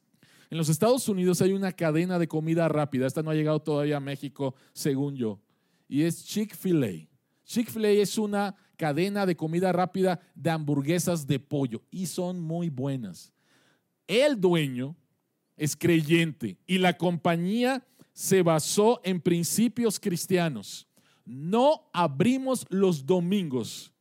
[0.50, 3.06] En los Estados Unidos hay una cadena de comida rápida.
[3.06, 5.40] Esta no ha llegado todavía a México, según yo.
[5.88, 7.06] Y es Chick-fil-A.
[7.44, 13.32] Chick-fil-A es una cadena de comida rápida de hamburguesas de pollo y son muy buenas.
[14.06, 14.96] El dueño
[15.56, 20.87] es creyente y la compañía se basó en principios cristianos.
[21.28, 23.92] No abrimos los domingos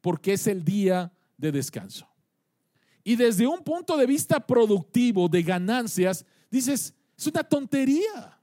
[0.00, 2.08] porque es el día de descanso.
[3.02, 8.40] Y desde un punto de vista productivo de ganancias, dices, es una tontería.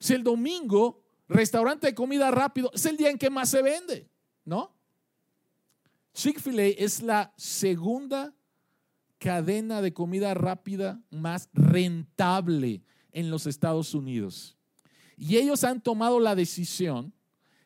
[0.00, 4.10] Si el domingo, restaurante de comida rápido, es el día en que más se vende,
[4.44, 4.74] ¿no?
[6.12, 8.34] Chick-fil-A es la segunda
[9.18, 14.56] cadena de comida rápida más rentable en los Estados Unidos.
[15.16, 17.14] Y ellos han tomado la decisión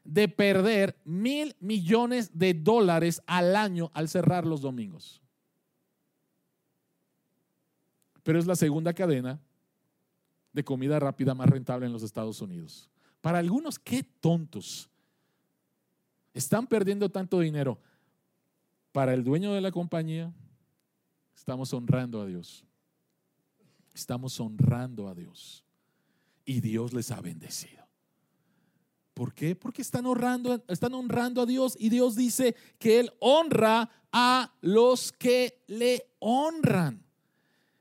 [0.05, 5.23] de perder mil millones de dólares al año al cerrar los domingos.
[8.23, 9.41] Pero es la segunda cadena
[10.53, 12.89] de comida rápida más rentable en los Estados Unidos.
[13.21, 14.89] Para algunos, qué tontos.
[16.33, 17.79] Están perdiendo tanto dinero.
[18.93, 20.33] Para el dueño de la compañía,
[21.35, 22.65] estamos honrando a Dios.
[23.93, 25.65] Estamos honrando a Dios
[26.45, 27.84] y Dios les ha bendecido.
[29.15, 29.55] ¿Por qué?
[29.55, 35.13] Porque están honrando, están honrando a Dios y Dios dice que Él honra a los
[35.13, 37.01] que le honran.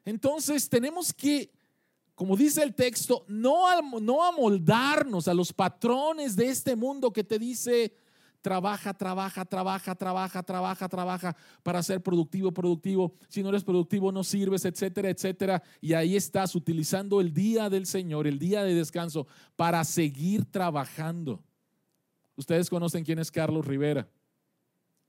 [0.06, 1.52] Entonces tenemos que,
[2.14, 3.66] como dice el texto, no,
[4.00, 7.96] no amoldarnos a los patrones de este mundo que te dice,
[8.44, 13.16] trabaja, trabaja, trabaja, trabaja, trabaja, trabaja para ser productivo, productivo.
[13.30, 15.64] Si no eres productivo, no sirves, etcétera, etcétera.
[15.80, 19.26] Y ahí estás utilizando el día del Señor, el día de descanso,
[19.56, 21.42] para seguir trabajando.
[22.36, 24.08] Ustedes conocen quién es Carlos Rivera.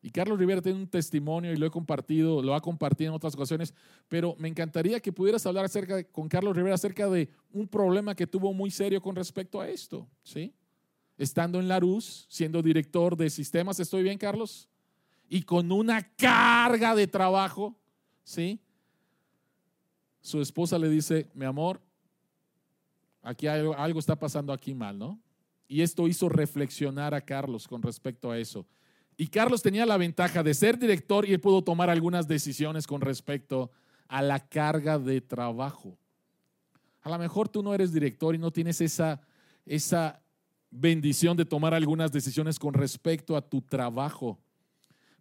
[0.01, 3.35] Y Carlos Rivera tiene un testimonio y lo he compartido, lo ha compartido en otras
[3.35, 3.75] ocasiones,
[4.07, 8.27] pero me encantaría que pudieras hablar acerca con Carlos Rivera acerca de un problema que
[8.27, 10.55] tuvo muy serio con respecto a esto, ¿sí?
[11.17, 14.69] Estando en la RUS, siendo director de sistemas, ¿estoy bien, Carlos?
[15.29, 17.77] Y con una carga de trabajo,
[18.25, 18.61] ¿sí?
[20.21, 21.81] Su esposa le dice, mi amor,
[23.23, 25.21] aquí algo, algo está pasando aquí mal, ¿no?
[25.69, 28.67] Y esto hizo reflexionar a Carlos con respecto a eso.
[29.17, 33.01] Y Carlos tenía la ventaja de ser director y él pudo tomar algunas decisiones con
[33.01, 33.71] respecto
[34.09, 35.97] a la carga de trabajo.
[37.03, 39.21] A lo mejor tú no eres director y no tienes esa,
[39.67, 40.24] esa
[40.75, 44.39] bendición de tomar algunas decisiones con respecto a tu trabajo.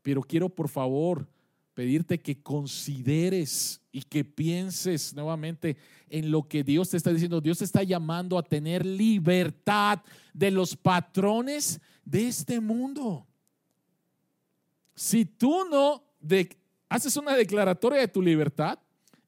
[0.01, 1.27] Pero quiero por favor
[1.73, 5.77] pedirte que consideres y que pienses nuevamente
[6.09, 7.39] en lo que Dios te está diciendo.
[7.39, 10.01] Dios te está llamando a tener libertad
[10.33, 13.25] de los patrones de este mundo.
[14.95, 16.03] Si tú no
[16.89, 18.79] haces una declaratoria de tu libertad,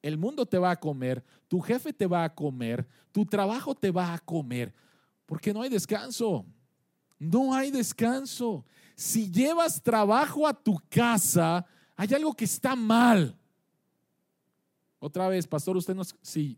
[0.02, 3.90] el mundo te va a comer, tu jefe te va a comer, tu trabajo te
[3.90, 4.74] va a comer,
[5.26, 6.46] porque no hay descanso.
[7.18, 8.66] No hay descanso.
[8.96, 13.38] Si llevas trabajo a tu casa, hay algo que está mal.
[15.00, 16.58] Otra vez, pastor, usted no, sí,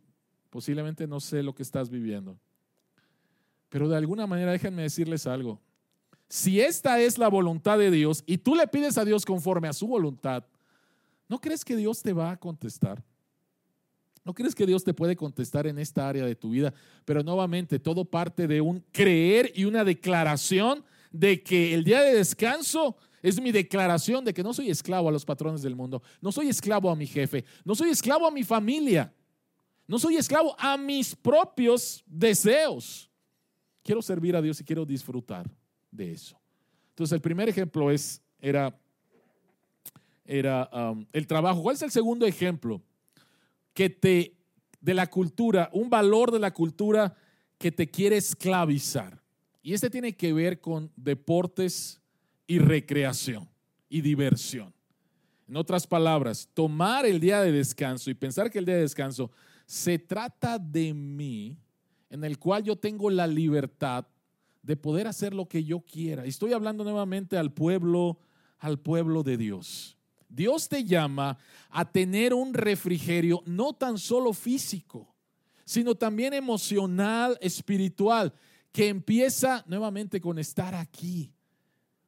[0.49, 2.39] posiblemente no sé lo que estás viviendo.
[3.69, 5.59] Pero de alguna manera déjenme decirles algo
[6.29, 9.73] si esta es la voluntad de Dios y tú le pides a Dios conforme a
[9.73, 10.43] su voluntad,
[11.27, 13.03] ¿no crees que Dios te va a contestar?
[14.27, 16.73] ¿No crees que Dios te puede contestar en esta área de tu vida?
[17.05, 22.13] Pero nuevamente, todo parte de un creer y una declaración de que el día de
[22.13, 26.33] descanso es mi declaración de que no soy esclavo a los patrones del mundo, no
[26.33, 29.13] soy esclavo a mi jefe, no soy esclavo a mi familia,
[29.87, 33.09] no soy esclavo a mis propios deseos.
[33.81, 35.49] Quiero servir a Dios y quiero disfrutar
[35.89, 36.37] de eso.
[36.89, 38.77] Entonces, el primer ejemplo es, era,
[40.25, 41.63] era um, el trabajo.
[41.63, 42.81] ¿Cuál es el segundo ejemplo?
[43.77, 44.35] Que te,
[44.81, 47.15] de la cultura, un valor de la cultura
[47.59, 49.21] que te quiere esclavizar.
[49.61, 52.01] Y este tiene que ver con deportes
[52.47, 53.47] y recreación
[53.87, 54.73] y diversión.
[55.47, 59.29] En otras palabras, tomar el día de descanso y pensar que el día de descanso
[59.67, 61.55] se trata de mí,
[62.09, 64.07] en el cual yo tengo la libertad
[64.63, 66.25] de poder hacer lo que yo quiera.
[66.25, 68.17] Estoy hablando nuevamente al pueblo,
[68.57, 69.96] al pueblo de Dios.
[70.29, 71.37] Dios te llama
[71.69, 75.15] a tener un refrigerio no tan solo físico,
[75.65, 78.33] sino también emocional, espiritual,
[78.71, 81.33] que empieza nuevamente con estar aquí,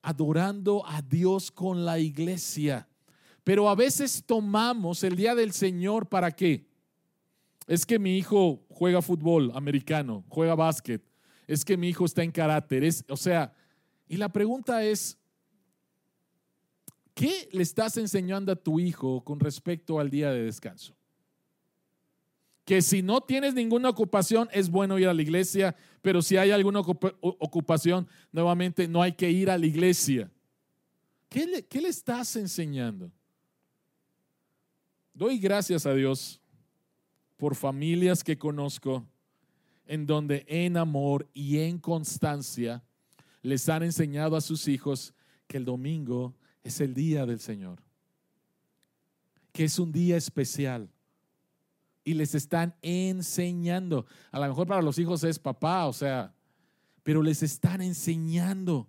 [0.01, 2.87] adorando a Dios con la iglesia.
[3.43, 6.67] Pero a veces tomamos el día del Señor para qué?
[7.67, 11.03] Es que mi hijo juega fútbol americano, juega básquet,
[11.47, 12.83] es que mi hijo está en carácter.
[12.83, 13.53] Es, o sea,
[14.07, 15.18] y la pregunta es,
[17.19, 20.95] ¿qué le estás enseñando a tu hijo con respecto al día de descanso?
[22.63, 26.51] Que si no tienes ninguna ocupación, es bueno ir a la iglesia, pero si hay
[26.51, 30.31] alguna ocupación, nuevamente no hay que ir a la iglesia.
[31.27, 33.11] ¿Qué le, qué le estás enseñando?
[35.13, 36.39] Doy gracias a Dios
[37.35, 39.05] por familias que conozco
[39.85, 42.81] en donde en amor y en constancia
[43.41, 45.13] les han enseñado a sus hijos
[45.47, 47.81] que el domingo es el día del Señor,
[49.51, 50.89] que es un día especial.
[52.03, 54.05] Y les están enseñando.
[54.31, 56.33] A lo mejor para los hijos es papá, o sea,
[57.03, 58.87] pero les están enseñando.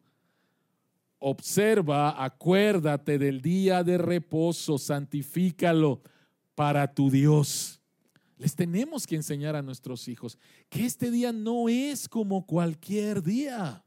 [1.18, 6.00] Observa, acuérdate del día de reposo, santifícalo
[6.54, 7.80] para tu Dios.
[8.38, 10.38] Les tenemos que enseñar a nuestros hijos
[10.70, 13.85] que este día no es como cualquier día.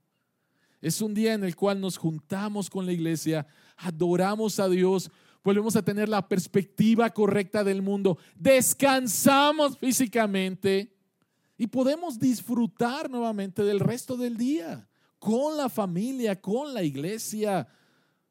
[0.80, 3.48] Es un día en el cual nos juntamos con la iglesia,
[3.84, 5.12] adoramos a Dios,
[5.43, 10.96] volvemos a tener la perspectiva correcta del mundo, descansamos físicamente
[11.58, 14.88] y podemos disfrutar nuevamente del resto del día
[15.19, 17.67] con la familia, con la iglesia,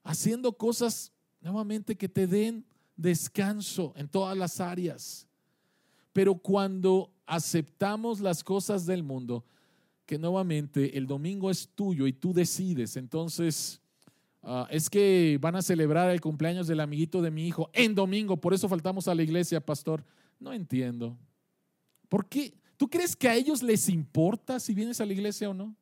[0.02, 5.26] haciendo cosas nuevamente que te den descanso en todas las áreas.
[6.12, 9.44] Pero cuando aceptamos las cosas del mundo,
[10.04, 13.81] que nuevamente el domingo es tuyo y tú decides, entonces
[14.42, 18.36] ah, es que van a celebrar el cumpleaños del amiguito de mi hijo en domingo,
[18.36, 20.04] por eso faltamos a la iglesia, pastor.
[20.38, 21.16] No entiendo.
[22.08, 22.52] ¿Por qué?
[22.76, 25.76] ¿Tú crees que a ellos les importa si vienes a la iglesia o no?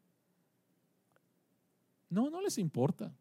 [2.11, 3.15] No, no les importa.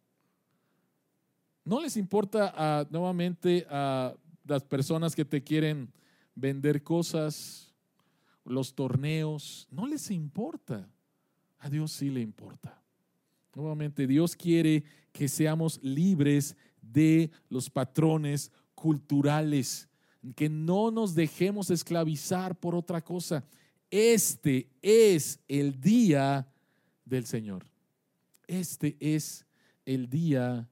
[1.64, 5.94] No les importa ah, nuevamente a las personas que te quieren
[6.36, 7.74] vender cosas,
[8.44, 10.90] los torneos, no les importa.
[11.60, 12.82] A Dios sí le importa.
[13.56, 19.90] Nuevamente, Dios quiere que seamos libres de los patrones culturales,
[20.36, 23.44] que no nos dejemos esclavizar por otra cosa.
[23.90, 26.48] Este es el día
[27.06, 27.66] del Señor.
[28.48, 29.46] Este es
[29.86, 30.70] el día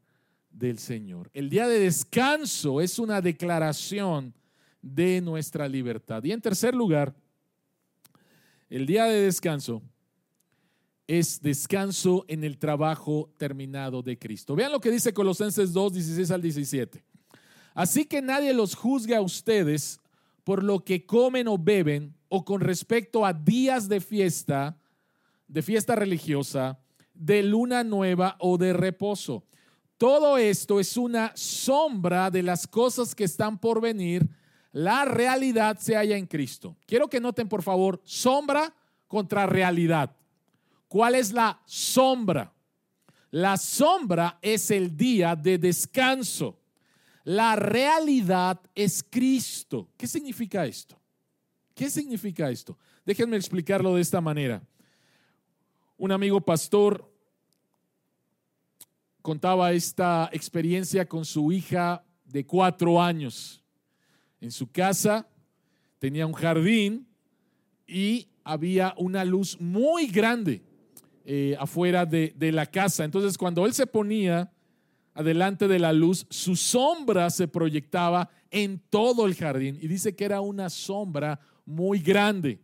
[0.51, 1.29] del Señor.
[1.33, 4.33] El día de descanso es una declaración
[4.81, 6.23] de nuestra libertad.
[6.23, 7.15] Y en tercer lugar,
[8.69, 9.81] el día de descanso
[11.07, 14.55] es descanso en el trabajo terminado de Cristo.
[14.55, 17.03] Vean lo que dice Colosenses 2, 16 al 17.
[17.73, 20.01] Así que nadie los juzgue a ustedes
[20.43, 24.77] por lo que comen o beben o con respecto a días de fiesta,
[25.47, 26.79] de fiesta religiosa,
[27.13, 29.45] de luna nueva o de reposo.
[29.97, 34.27] Todo esto es una sombra de las cosas que están por venir.
[34.71, 36.75] La realidad se halla en Cristo.
[36.85, 38.75] Quiero que noten, por favor, sombra
[39.07, 40.16] contra realidad.
[40.87, 42.53] ¿Cuál es la sombra?
[43.31, 46.59] La sombra es el día de descanso.
[47.25, 49.89] La realidad es Cristo.
[49.97, 50.97] ¿Qué significa esto?
[51.75, 52.77] ¿Qué significa esto?
[53.05, 54.65] Déjenme explicarlo de esta manera.
[55.97, 57.11] Un amigo pastor
[59.21, 63.61] contaba esta experiencia con su hija de cuatro años.
[64.39, 65.27] En su casa
[65.99, 67.07] tenía un jardín
[67.85, 70.66] y había una luz muy grande
[71.29, 73.03] eh, afuera de, de la casa.
[73.03, 74.49] Entonces cuando él se ponía
[75.13, 80.23] adelante de la luz, su sombra se proyectaba en todo el jardín y dice que
[80.23, 82.61] era una sombra muy grande.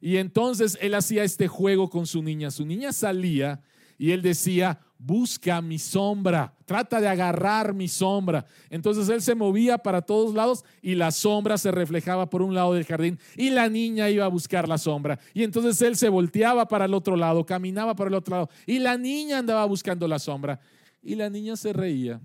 [0.00, 2.50] Y entonces él hacía este juego con su niña.
[2.50, 3.60] Su niña salía
[3.98, 8.46] y él decía, busca mi sombra, trata de agarrar mi sombra.
[8.70, 12.74] Entonces él se movía para todos lados y la sombra se reflejaba por un lado
[12.74, 15.18] del jardín y la niña iba a buscar la sombra.
[15.34, 18.78] Y entonces él se volteaba para el otro lado, caminaba para el otro lado y
[18.78, 20.60] la niña andaba buscando la sombra.
[21.02, 22.20] Y la niña se reía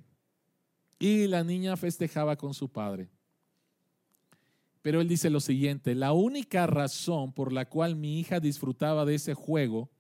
[0.98, 3.10] y la niña festejaba con su padre.
[4.82, 9.16] Pero él dice lo siguiente, la única razón por la cual mi hija disfrutaba de
[9.16, 9.92] ese juego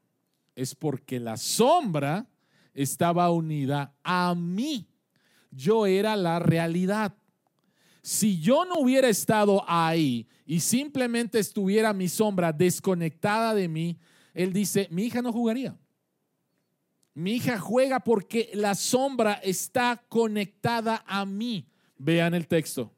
[0.55, 2.27] es porque la sombra
[2.73, 4.87] estaba unida a mí.
[5.51, 7.15] Yo era la realidad.
[8.01, 13.99] Si yo no hubiera estado ahí y simplemente estuviera mi sombra desconectada de mí,
[14.33, 15.77] él dice, mi hija no jugaría.
[17.13, 21.67] Mi hija juega porque la sombra está conectada a mí.
[21.97, 22.91] Vean el texto.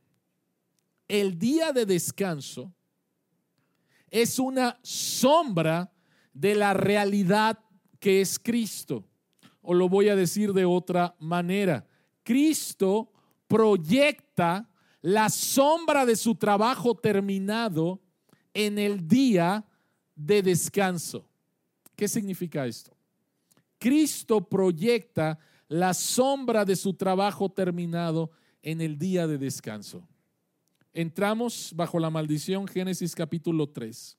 [1.08, 2.72] El día de descanso
[4.10, 5.92] es una sombra
[6.32, 7.60] de la realidad
[8.00, 9.04] que es Cristo.
[9.64, 11.88] O lo voy a decir de otra manera.
[12.24, 13.12] Cristo
[13.48, 14.70] proyecta
[15.02, 18.00] la sombra de su trabajo terminado
[18.54, 19.66] en el día
[20.16, 21.28] de descanso.
[21.96, 22.96] ¿Qué significa esto?
[23.80, 30.08] Cristo proyecta la sombra de su trabajo terminado en el día de descanso.
[30.94, 34.18] Entramos bajo la maldición Génesis capítulo 3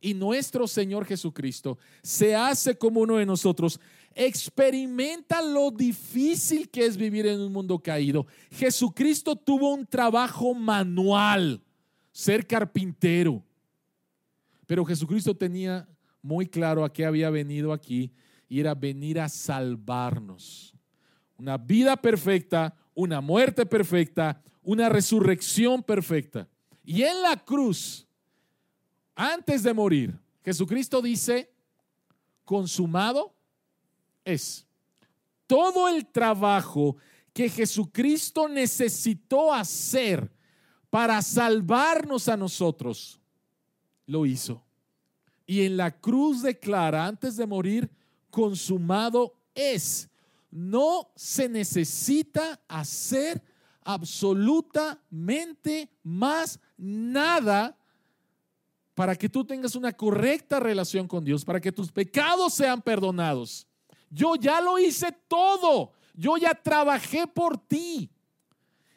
[0.00, 3.80] y nuestro Señor Jesucristo se hace como uno de nosotros,
[4.18, 8.26] experimenta lo difícil que es vivir en un mundo caído.
[8.50, 11.62] Jesucristo tuvo un trabajo manual,
[12.10, 13.44] ser carpintero,
[14.66, 15.88] pero Jesucristo tenía
[16.20, 18.12] muy claro a qué había venido aquí
[18.48, 20.74] y era venir a salvarnos.
[21.36, 26.48] Una vida perfecta, una muerte perfecta, una resurrección perfecta.
[26.84, 28.08] Y en la cruz,
[29.14, 31.52] antes de morir, Jesucristo dice,
[32.44, 33.37] consumado
[34.28, 34.66] es.
[35.46, 36.96] Todo el trabajo
[37.32, 40.30] que Jesucristo necesitó hacer
[40.90, 43.20] para salvarnos a nosotros,
[44.06, 44.64] lo hizo.
[45.46, 47.90] Y en la cruz declara, antes de morir,
[48.30, 50.08] consumado es.
[50.50, 53.42] No se necesita hacer
[53.82, 57.78] absolutamente más nada
[58.94, 63.67] para que tú tengas una correcta relación con Dios, para que tus pecados sean perdonados.
[64.10, 68.10] Yo ya lo hice todo, yo ya trabajé por ti.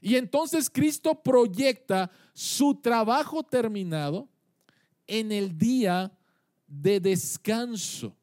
[0.02, 4.28] Y entonces Cristo proyecta su trabajo terminado
[5.06, 6.12] en el día
[6.68, 8.16] de descanso.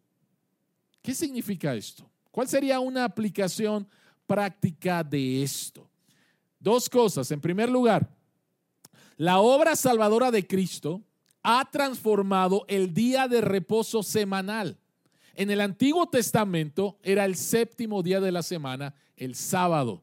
[1.02, 2.10] ¿Qué significa esto?
[2.30, 3.88] ¿Cuál sería una aplicación
[4.26, 5.88] práctica de esto?
[6.58, 7.30] Dos cosas.
[7.30, 8.08] En primer lugar,
[9.16, 11.02] la obra salvadora de Cristo
[11.42, 14.78] ha transformado el día de reposo semanal.
[15.38, 20.02] En el Antiguo Testamento era el séptimo día de la semana, el sábado.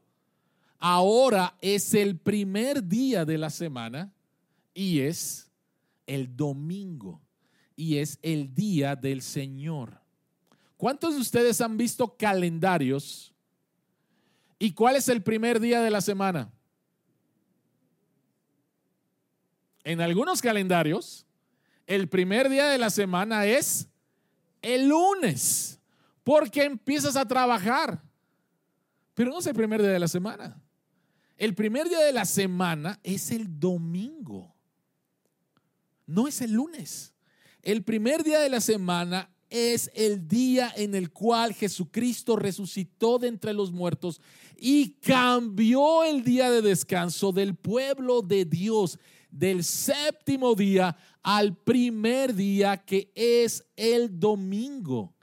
[0.80, 4.14] Ahora es el primer día de la semana
[4.74, 5.52] y es
[6.08, 7.22] el domingo
[7.76, 10.00] y es el día del Señor.
[10.78, 13.36] ¿Cuántos de ustedes han visto calendarios
[14.58, 16.50] ¿Y cuál es el primer día de la semana?
[19.84, 21.26] En algunos calendarios,
[21.86, 23.90] el primer día de la semana es
[24.66, 25.80] el lunes,
[26.24, 28.01] porque empiezas a trabajar.
[29.13, 30.61] Pero no es el primer día de la semana.
[31.38, 34.55] El primer día de la semana es el domingo.
[36.07, 37.13] No es el lunes.
[37.61, 43.28] El primer día de la semana es el día en el cual Jesucristo resucitó de
[43.28, 44.20] entre los muertos
[44.57, 48.97] y cambió el día de descanso del pueblo de Dios
[49.30, 50.95] del séptimo día
[51.26, 55.15] al primer día que es el domingo.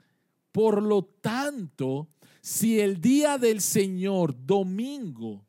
[0.51, 2.09] Por lo tanto,
[2.41, 5.45] si el día del Señor, domingo,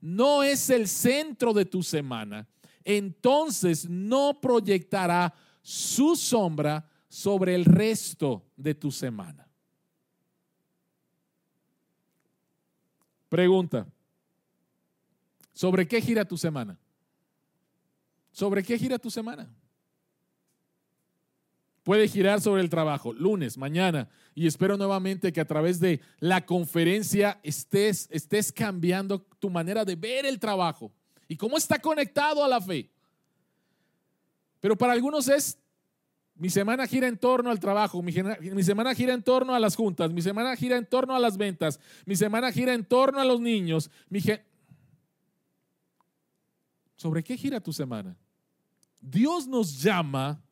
[0.00, 2.48] no es el centro de tu semana,
[2.82, 9.46] entonces no proyectará su sombra sobre el resto de tu semana.
[13.28, 13.86] Pregunta,
[15.52, 16.78] ¿sobre qué gira tu semana?
[18.32, 19.54] ¿Sobre qué gira tu semana?
[21.82, 26.44] Puede girar sobre el trabajo, lunes, mañana, y espero nuevamente que a través de la
[26.44, 30.92] conferencia estés, estés cambiando tu manera de ver el trabajo
[31.26, 32.90] y cómo está conectado a la fe.
[34.60, 35.58] Pero para algunos es,
[36.34, 38.12] mi semana gira en torno al trabajo, mi,
[38.62, 41.80] semana gira en torno a las juntas, mi semana gira en torno a las ventas,
[42.04, 43.90] mi semana gira en torno a los niños.
[44.08, 44.20] Mi
[46.96, 48.16] ¿Sobre qué gira tu semana?
[49.00, 50.42] Dios nos llama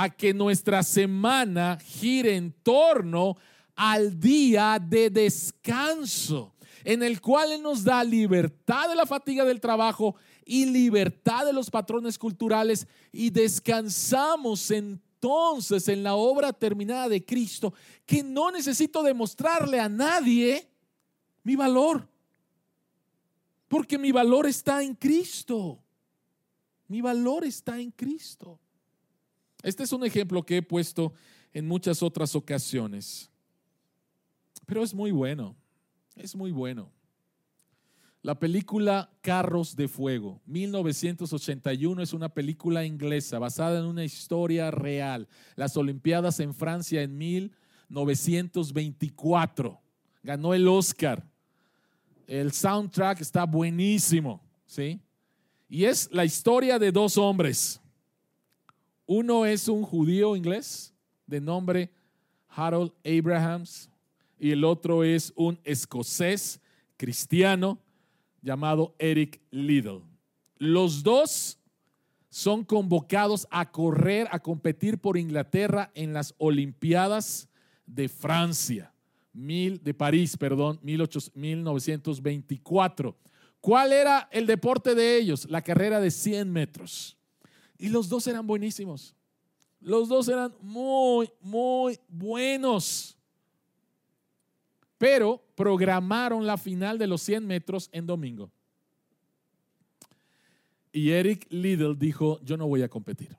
[0.00, 3.36] a que nuestra semana gire en torno
[3.74, 9.60] al día de descanso, en el cual Él nos da libertad de la fatiga del
[9.60, 17.24] trabajo y libertad de los patrones culturales y descansamos entonces en la obra terminada de
[17.24, 17.74] Cristo,
[18.06, 20.70] que no necesito demostrarle a nadie
[21.42, 22.08] mi valor,
[23.66, 25.82] porque mi valor está en Cristo.
[26.86, 28.60] Mi valor está en Cristo.
[29.68, 31.12] Este es un ejemplo que he puesto
[31.52, 33.30] en muchas otras ocasiones.
[34.64, 35.54] Pero es muy bueno,
[36.16, 36.90] es muy bueno.
[38.22, 45.28] La película Carros de Fuego, 1981, es una película inglesa basada en una historia real.
[45.54, 49.82] Las Olimpiadas en Francia en 1924.
[50.22, 51.22] Ganó el Oscar.
[52.26, 54.98] El soundtrack está buenísimo, ¿sí?
[55.68, 57.82] Y es la historia de dos hombres.
[59.10, 60.92] Uno es un judío inglés
[61.26, 61.90] de nombre
[62.46, 63.88] Harold Abrahams
[64.38, 66.60] y el otro es un escocés
[66.98, 67.78] cristiano
[68.42, 70.02] llamado Eric Liddell.
[70.58, 71.58] Los dos
[72.28, 77.48] son convocados a correr, a competir por Inglaterra en las Olimpiadas
[77.86, 78.92] de Francia,
[79.32, 83.16] mil, de París, perdón, 1924.
[83.62, 85.48] ¿Cuál era el deporte de ellos?
[85.48, 87.17] La carrera de 100 metros.
[87.78, 89.14] Y los dos eran buenísimos.
[89.80, 93.16] Los dos eran muy, muy buenos.
[94.98, 98.50] Pero programaron la final de los 100 metros en domingo.
[100.90, 103.36] Y Eric Liddell dijo, yo no voy a competir.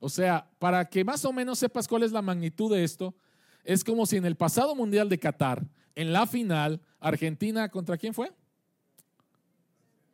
[0.00, 3.14] O sea, para que más o menos sepas cuál es la magnitud de esto,
[3.62, 8.14] es como si en el pasado Mundial de Qatar, en la final, Argentina, ¿contra quién
[8.14, 8.32] fue?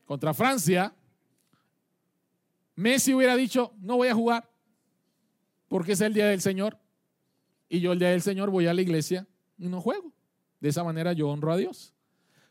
[0.07, 0.94] contra Francia,
[2.77, 4.49] Messi hubiera dicho, no voy a jugar
[5.68, 6.79] porque es el día del Señor.
[7.68, 9.27] Y yo el día del Señor voy a la iglesia
[9.59, 10.12] y no juego.
[10.61, 11.93] De esa manera yo honro a Dios.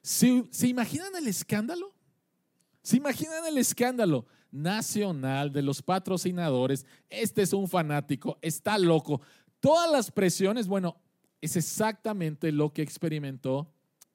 [0.02, 1.94] ¿Se, ¿se imaginan el escándalo?
[2.82, 6.86] ¿Se imaginan el escándalo nacional de los patrocinadores?
[7.10, 9.22] Este es un fanático, está loco.
[9.60, 10.98] Todas las presiones, bueno,
[11.42, 13.72] es exactamente lo que experimentó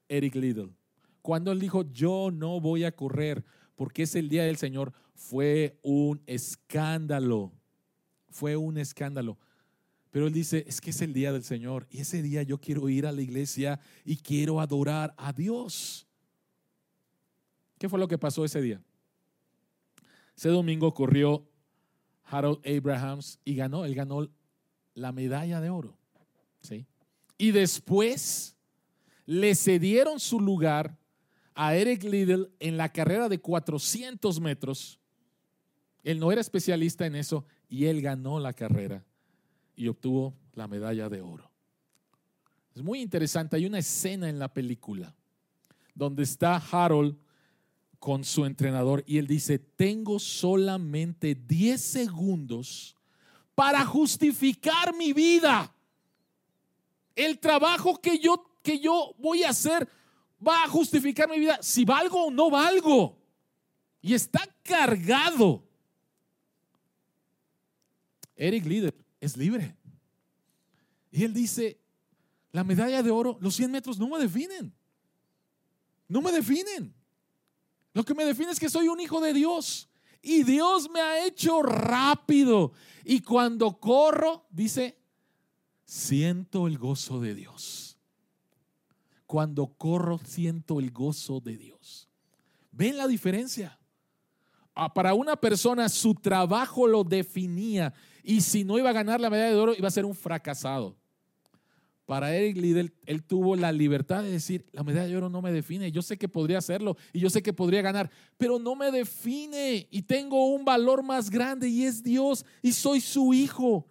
[0.08, 0.74] Eric Liddell
[1.22, 3.44] cuando él dijo, yo no voy a correr
[3.80, 7.50] porque es el día del Señor, fue un escándalo,
[8.28, 9.38] fue un escándalo.
[10.10, 12.90] Pero él dice, es que es el día del Señor y ese día yo quiero
[12.90, 16.06] ir a la iglesia y quiero adorar a Dios.
[17.78, 18.82] ¿Qué fue lo que pasó ese día?
[20.36, 21.48] Ese domingo corrió
[22.24, 24.28] Harold Abrahams y ganó, él ganó
[24.92, 25.96] la medalla de oro.
[26.60, 26.84] ¿sí?
[27.38, 28.58] Y después
[29.24, 30.99] le cedieron su lugar
[31.62, 34.98] a Eric Liddell en la carrera de 400 metros.
[36.02, 39.04] Él no era especialista en eso y él ganó la carrera
[39.76, 41.50] y obtuvo la medalla de oro.
[42.74, 45.14] Es muy interesante, hay una escena en la película
[45.94, 47.18] donde está Harold
[47.98, 52.96] con su entrenador y él dice, tengo solamente 10 segundos
[53.54, 55.74] para justificar mi vida.
[57.14, 59.86] El trabajo que yo, que yo voy a hacer
[60.46, 63.18] va a justificar mi vida si valgo o no valgo.
[64.02, 65.62] Y está cargado.
[68.36, 69.76] Eric Lieder es libre.
[71.10, 71.78] Y él dice,
[72.52, 74.72] la medalla de oro, los 100 metros no me definen.
[76.08, 76.94] No me definen.
[77.92, 79.88] Lo que me define es que soy un hijo de Dios.
[80.22, 82.72] Y Dios me ha hecho rápido.
[83.04, 84.98] Y cuando corro, dice,
[85.84, 87.89] siento el gozo de Dios.
[89.30, 92.08] Cuando corro, siento el gozo de Dios.
[92.72, 93.78] ¿Ven la diferencia?
[94.74, 99.30] Ah, para una persona su trabajo lo definía y si no iba a ganar la
[99.30, 100.96] medalla de oro iba a ser un fracasado.
[102.06, 105.52] Para Eric Liddell, él tuvo la libertad de decir, la medalla de oro no me
[105.52, 108.90] define, yo sé que podría hacerlo y yo sé que podría ganar, pero no me
[108.90, 113.86] define y tengo un valor más grande y es Dios y soy su hijo.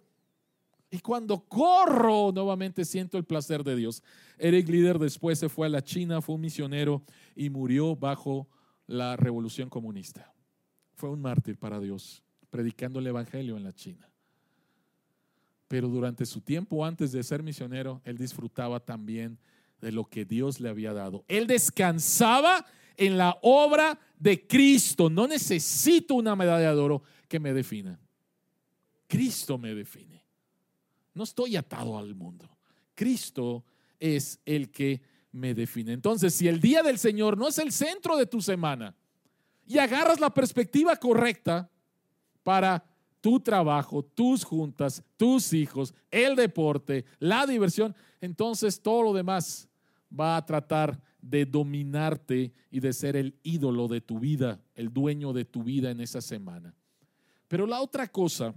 [0.90, 4.02] Y cuando corro, nuevamente siento el placer de Dios.
[4.38, 7.04] Eric Lider después se fue a la China, fue un misionero
[7.36, 8.48] y murió bajo
[8.86, 10.34] la revolución comunista.
[10.94, 14.10] Fue un mártir para Dios, predicando el Evangelio en la China
[15.70, 19.38] pero durante su tiempo antes de ser misionero, él disfrutaba también
[19.80, 21.24] de lo que Dios le había dado.
[21.28, 22.66] Él descansaba
[22.96, 25.08] en la obra de Cristo.
[25.08, 28.00] No necesito una medalla de oro que me defina.
[29.06, 30.19] Cristo me define.
[31.14, 32.48] No estoy atado al mundo.
[32.94, 33.64] Cristo
[33.98, 35.02] es el que
[35.32, 35.92] me define.
[35.92, 38.94] Entonces, si el día del Señor no es el centro de tu semana
[39.66, 41.70] y agarras la perspectiva correcta
[42.42, 42.84] para
[43.20, 49.68] tu trabajo, tus juntas, tus hijos, el deporte, la diversión, entonces todo lo demás
[50.18, 55.32] va a tratar de dominarte y de ser el ídolo de tu vida, el dueño
[55.32, 56.74] de tu vida en esa semana.
[57.46, 58.54] Pero la otra cosa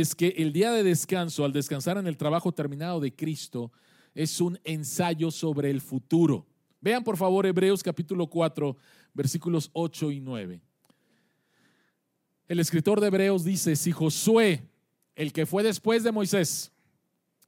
[0.00, 3.70] es que el día de descanso, al descansar en el trabajo terminado de Cristo,
[4.12, 6.48] es un ensayo sobre el futuro.
[6.80, 8.76] Vean por favor Hebreos capítulo 4,
[9.12, 10.60] versículos 8 y 9.
[12.48, 14.68] El escritor de Hebreos dice, si Josué,
[15.14, 16.72] el que fue después de Moisés,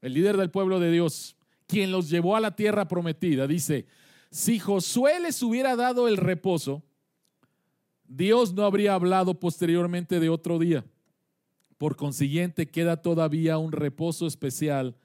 [0.01, 1.37] el líder del pueblo de Dios,
[1.67, 3.87] quien los llevó a la tierra prometida, dice,
[4.31, 6.85] si Josué les hubiera dado el reposo,
[8.05, 10.85] Dios no habría hablado posteriormente de otro día.
[11.79, 14.97] Por consiguiente, queda todavía un reposo especial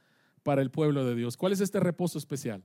[0.44, 1.38] para el pueblo de Dios.
[1.38, 2.64] ¿Cuál es este reposo especial?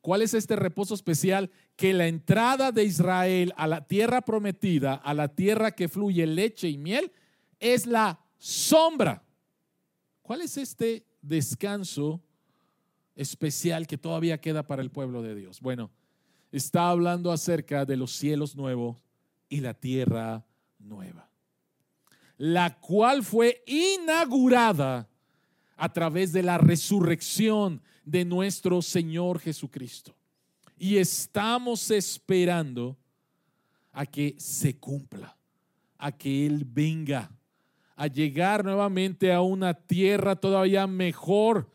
[0.00, 1.50] ¿Cuál es este reposo especial?
[1.76, 6.68] Que la entrada de Israel a la tierra prometida, a la tierra que fluye leche
[6.68, 7.12] y miel,
[7.60, 9.22] es la sombra.
[10.22, 12.22] ¿Cuál es este descanso
[13.16, 15.60] especial que todavía queda para el pueblo de Dios?
[15.60, 15.90] Bueno,
[16.52, 18.96] está hablando acerca de los cielos nuevos
[19.48, 20.44] y la tierra
[20.78, 21.27] nueva,
[22.38, 25.08] la cual fue inaugurada
[25.76, 30.14] a través de la resurrección de nuestro Señor Jesucristo.
[30.78, 32.96] Y estamos esperando
[33.92, 35.36] a que se cumpla,
[35.98, 37.30] a que Él venga,
[37.96, 41.68] a llegar nuevamente a una tierra todavía mejor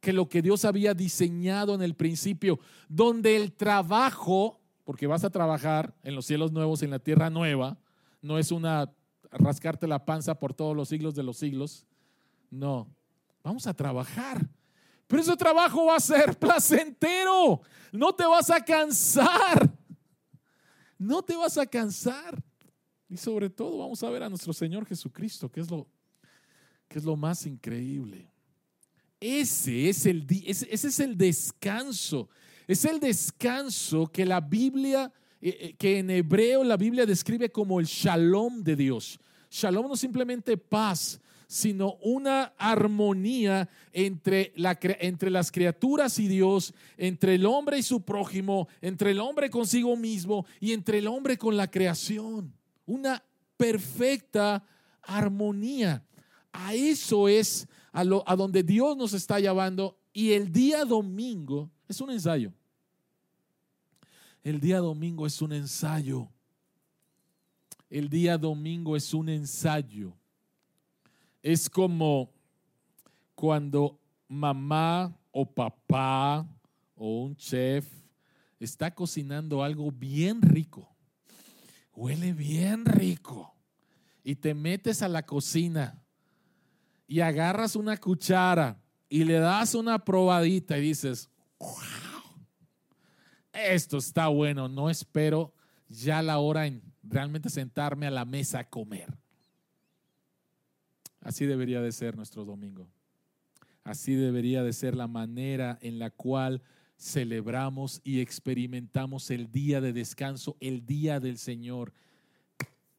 [0.00, 2.58] que lo que Dios había diseñado en el principio,
[2.88, 7.78] donde el trabajo, porque vas a trabajar en los cielos nuevos, en la tierra nueva,
[8.22, 8.90] no es una
[9.30, 11.86] rascarte la panza por todos los siglos de los siglos,
[12.50, 12.88] no,
[13.42, 14.48] vamos a trabajar
[15.10, 17.60] pero ese trabajo va a ser placentero.
[17.90, 19.76] No te vas a cansar.
[20.96, 22.40] No te vas a cansar.
[23.08, 25.88] Y sobre todo vamos a ver a nuestro Señor Jesucristo, que es lo,
[26.86, 28.30] que es lo más increíble.
[29.18, 32.28] Ese es, el, ese, es el descanso.
[32.68, 38.62] Es el descanso que la Biblia, que en hebreo la Biblia describe como el shalom
[38.62, 39.18] de Dios.
[39.50, 41.20] Shalom no simplemente paz,
[41.50, 48.02] sino una armonía entre, la, entre las criaturas y Dios, entre el hombre y su
[48.02, 52.54] prójimo, entre el hombre consigo mismo y entre el hombre con la creación.
[52.86, 53.24] Una
[53.56, 54.64] perfecta
[55.02, 56.04] armonía.
[56.52, 61.68] A eso es a, lo, a donde Dios nos está llevando y el día domingo
[61.88, 62.52] es un ensayo.
[64.42, 66.28] El día domingo es un ensayo.
[67.90, 70.16] El día domingo es un ensayo.
[71.42, 72.32] Es como
[73.34, 76.46] cuando mamá o papá
[76.94, 77.86] o un chef
[78.58, 80.88] está cocinando algo bien rico.
[81.94, 83.54] Huele bien rico.
[84.22, 86.02] Y te metes a la cocina
[87.06, 91.28] y agarras una cuchara y le das una probadita y dices,
[91.58, 92.09] wow,
[93.52, 95.52] esto está bueno, no espero
[95.88, 99.12] ya la hora en realmente sentarme a la mesa a comer.
[101.20, 102.88] Así debería de ser nuestro domingo.
[103.84, 106.62] Así debería de ser la manera en la cual
[106.96, 111.92] celebramos y experimentamos el día de descanso, el día del Señor.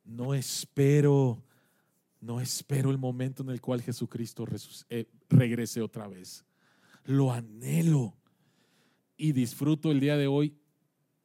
[0.04, 1.44] No espero,
[2.20, 4.46] no espero el momento en el cual Jesucristo
[4.90, 6.44] eh, regrese otra vez.
[7.06, 8.16] Lo anhelo
[9.22, 10.58] y disfruto el día de hoy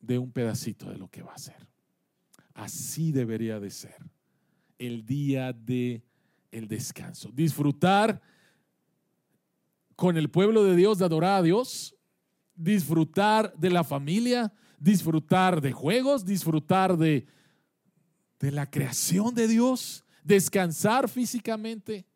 [0.01, 1.66] de un pedacito de lo que va a ser.
[2.53, 3.97] Así debería de ser
[4.78, 6.05] el día de
[6.51, 7.30] el descanso.
[7.32, 8.20] Disfrutar
[9.97, 11.97] con el pueblo de Dios de adorar a Dios,
[12.55, 17.26] disfrutar de la familia, disfrutar de juegos, disfrutar de,
[18.38, 22.07] de la creación de Dios, descansar físicamente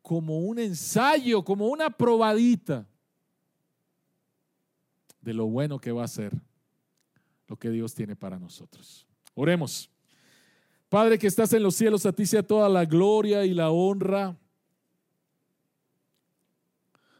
[0.00, 2.86] como un ensayo, como una probadita
[5.20, 6.32] de lo bueno que va a ser
[7.48, 9.06] lo que Dios tiene para nosotros.
[9.34, 9.90] Oremos.
[10.88, 14.36] Padre que estás en los cielos, a ti sea toda la gloria y la honra.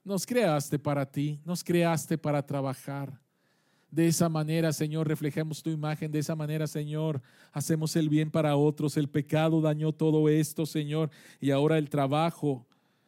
[0.05, 3.21] Nos creaste para ti, nos creaste para trabajar.
[3.91, 6.13] De esa manera, Señor, reflejemos tu imagen.
[6.13, 7.21] De esa manera, Señor,
[7.53, 8.97] hacemos el bien para otros.
[8.97, 12.67] El pecado dañó todo esto, Señor, y ahora el trabajo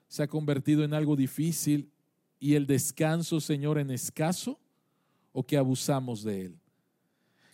[0.08, 1.92] se ha convertido en algo difícil
[2.38, 4.58] y el descanso, Señor, en escaso
[5.32, 6.58] o que abusamos de él.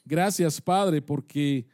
[0.05, 1.66] Gracias, Padre, porque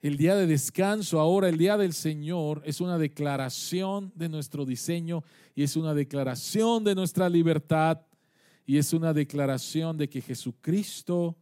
[0.00, 5.24] el día de descanso, ahora el día del Señor, es una declaración de nuestro diseño
[5.54, 8.02] y es una declaración de nuestra libertad
[8.66, 11.36] y es una declaración de que Jesucristo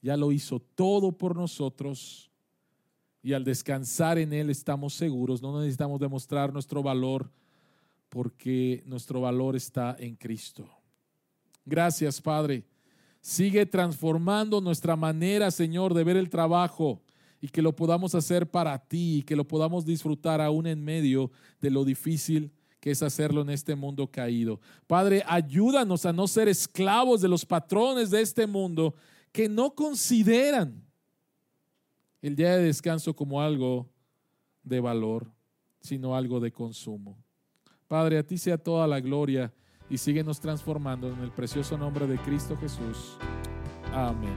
[0.00, 2.30] ya lo hizo todo por nosotros
[3.20, 7.30] y al descansar en Él estamos seguros, no necesitamos demostrar nuestro valor
[8.08, 10.68] porque nuestro valor está en Cristo.
[11.64, 12.64] Gracias, Padre.
[13.28, 17.02] Sigue transformando nuestra manera, Señor, de ver el trabajo
[17.42, 21.30] y que lo podamos hacer para ti y que lo podamos disfrutar aún en medio
[21.60, 22.50] de lo difícil
[22.80, 24.62] que es hacerlo en este mundo caído.
[24.86, 28.94] Padre, ayúdanos a no ser esclavos de los patrones de este mundo
[29.30, 30.82] que no consideran
[32.22, 33.90] el día de descanso como algo
[34.62, 35.30] de valor,
[35.82, 37.18] sino algo de consumo.
[37.88, 39.52] Padre, a ti sea toda la gloria
[39.90, 43.16] y síguenos transformando en el precioso nombre de Cristo Jesús.
[43.92, 44.36] Amén.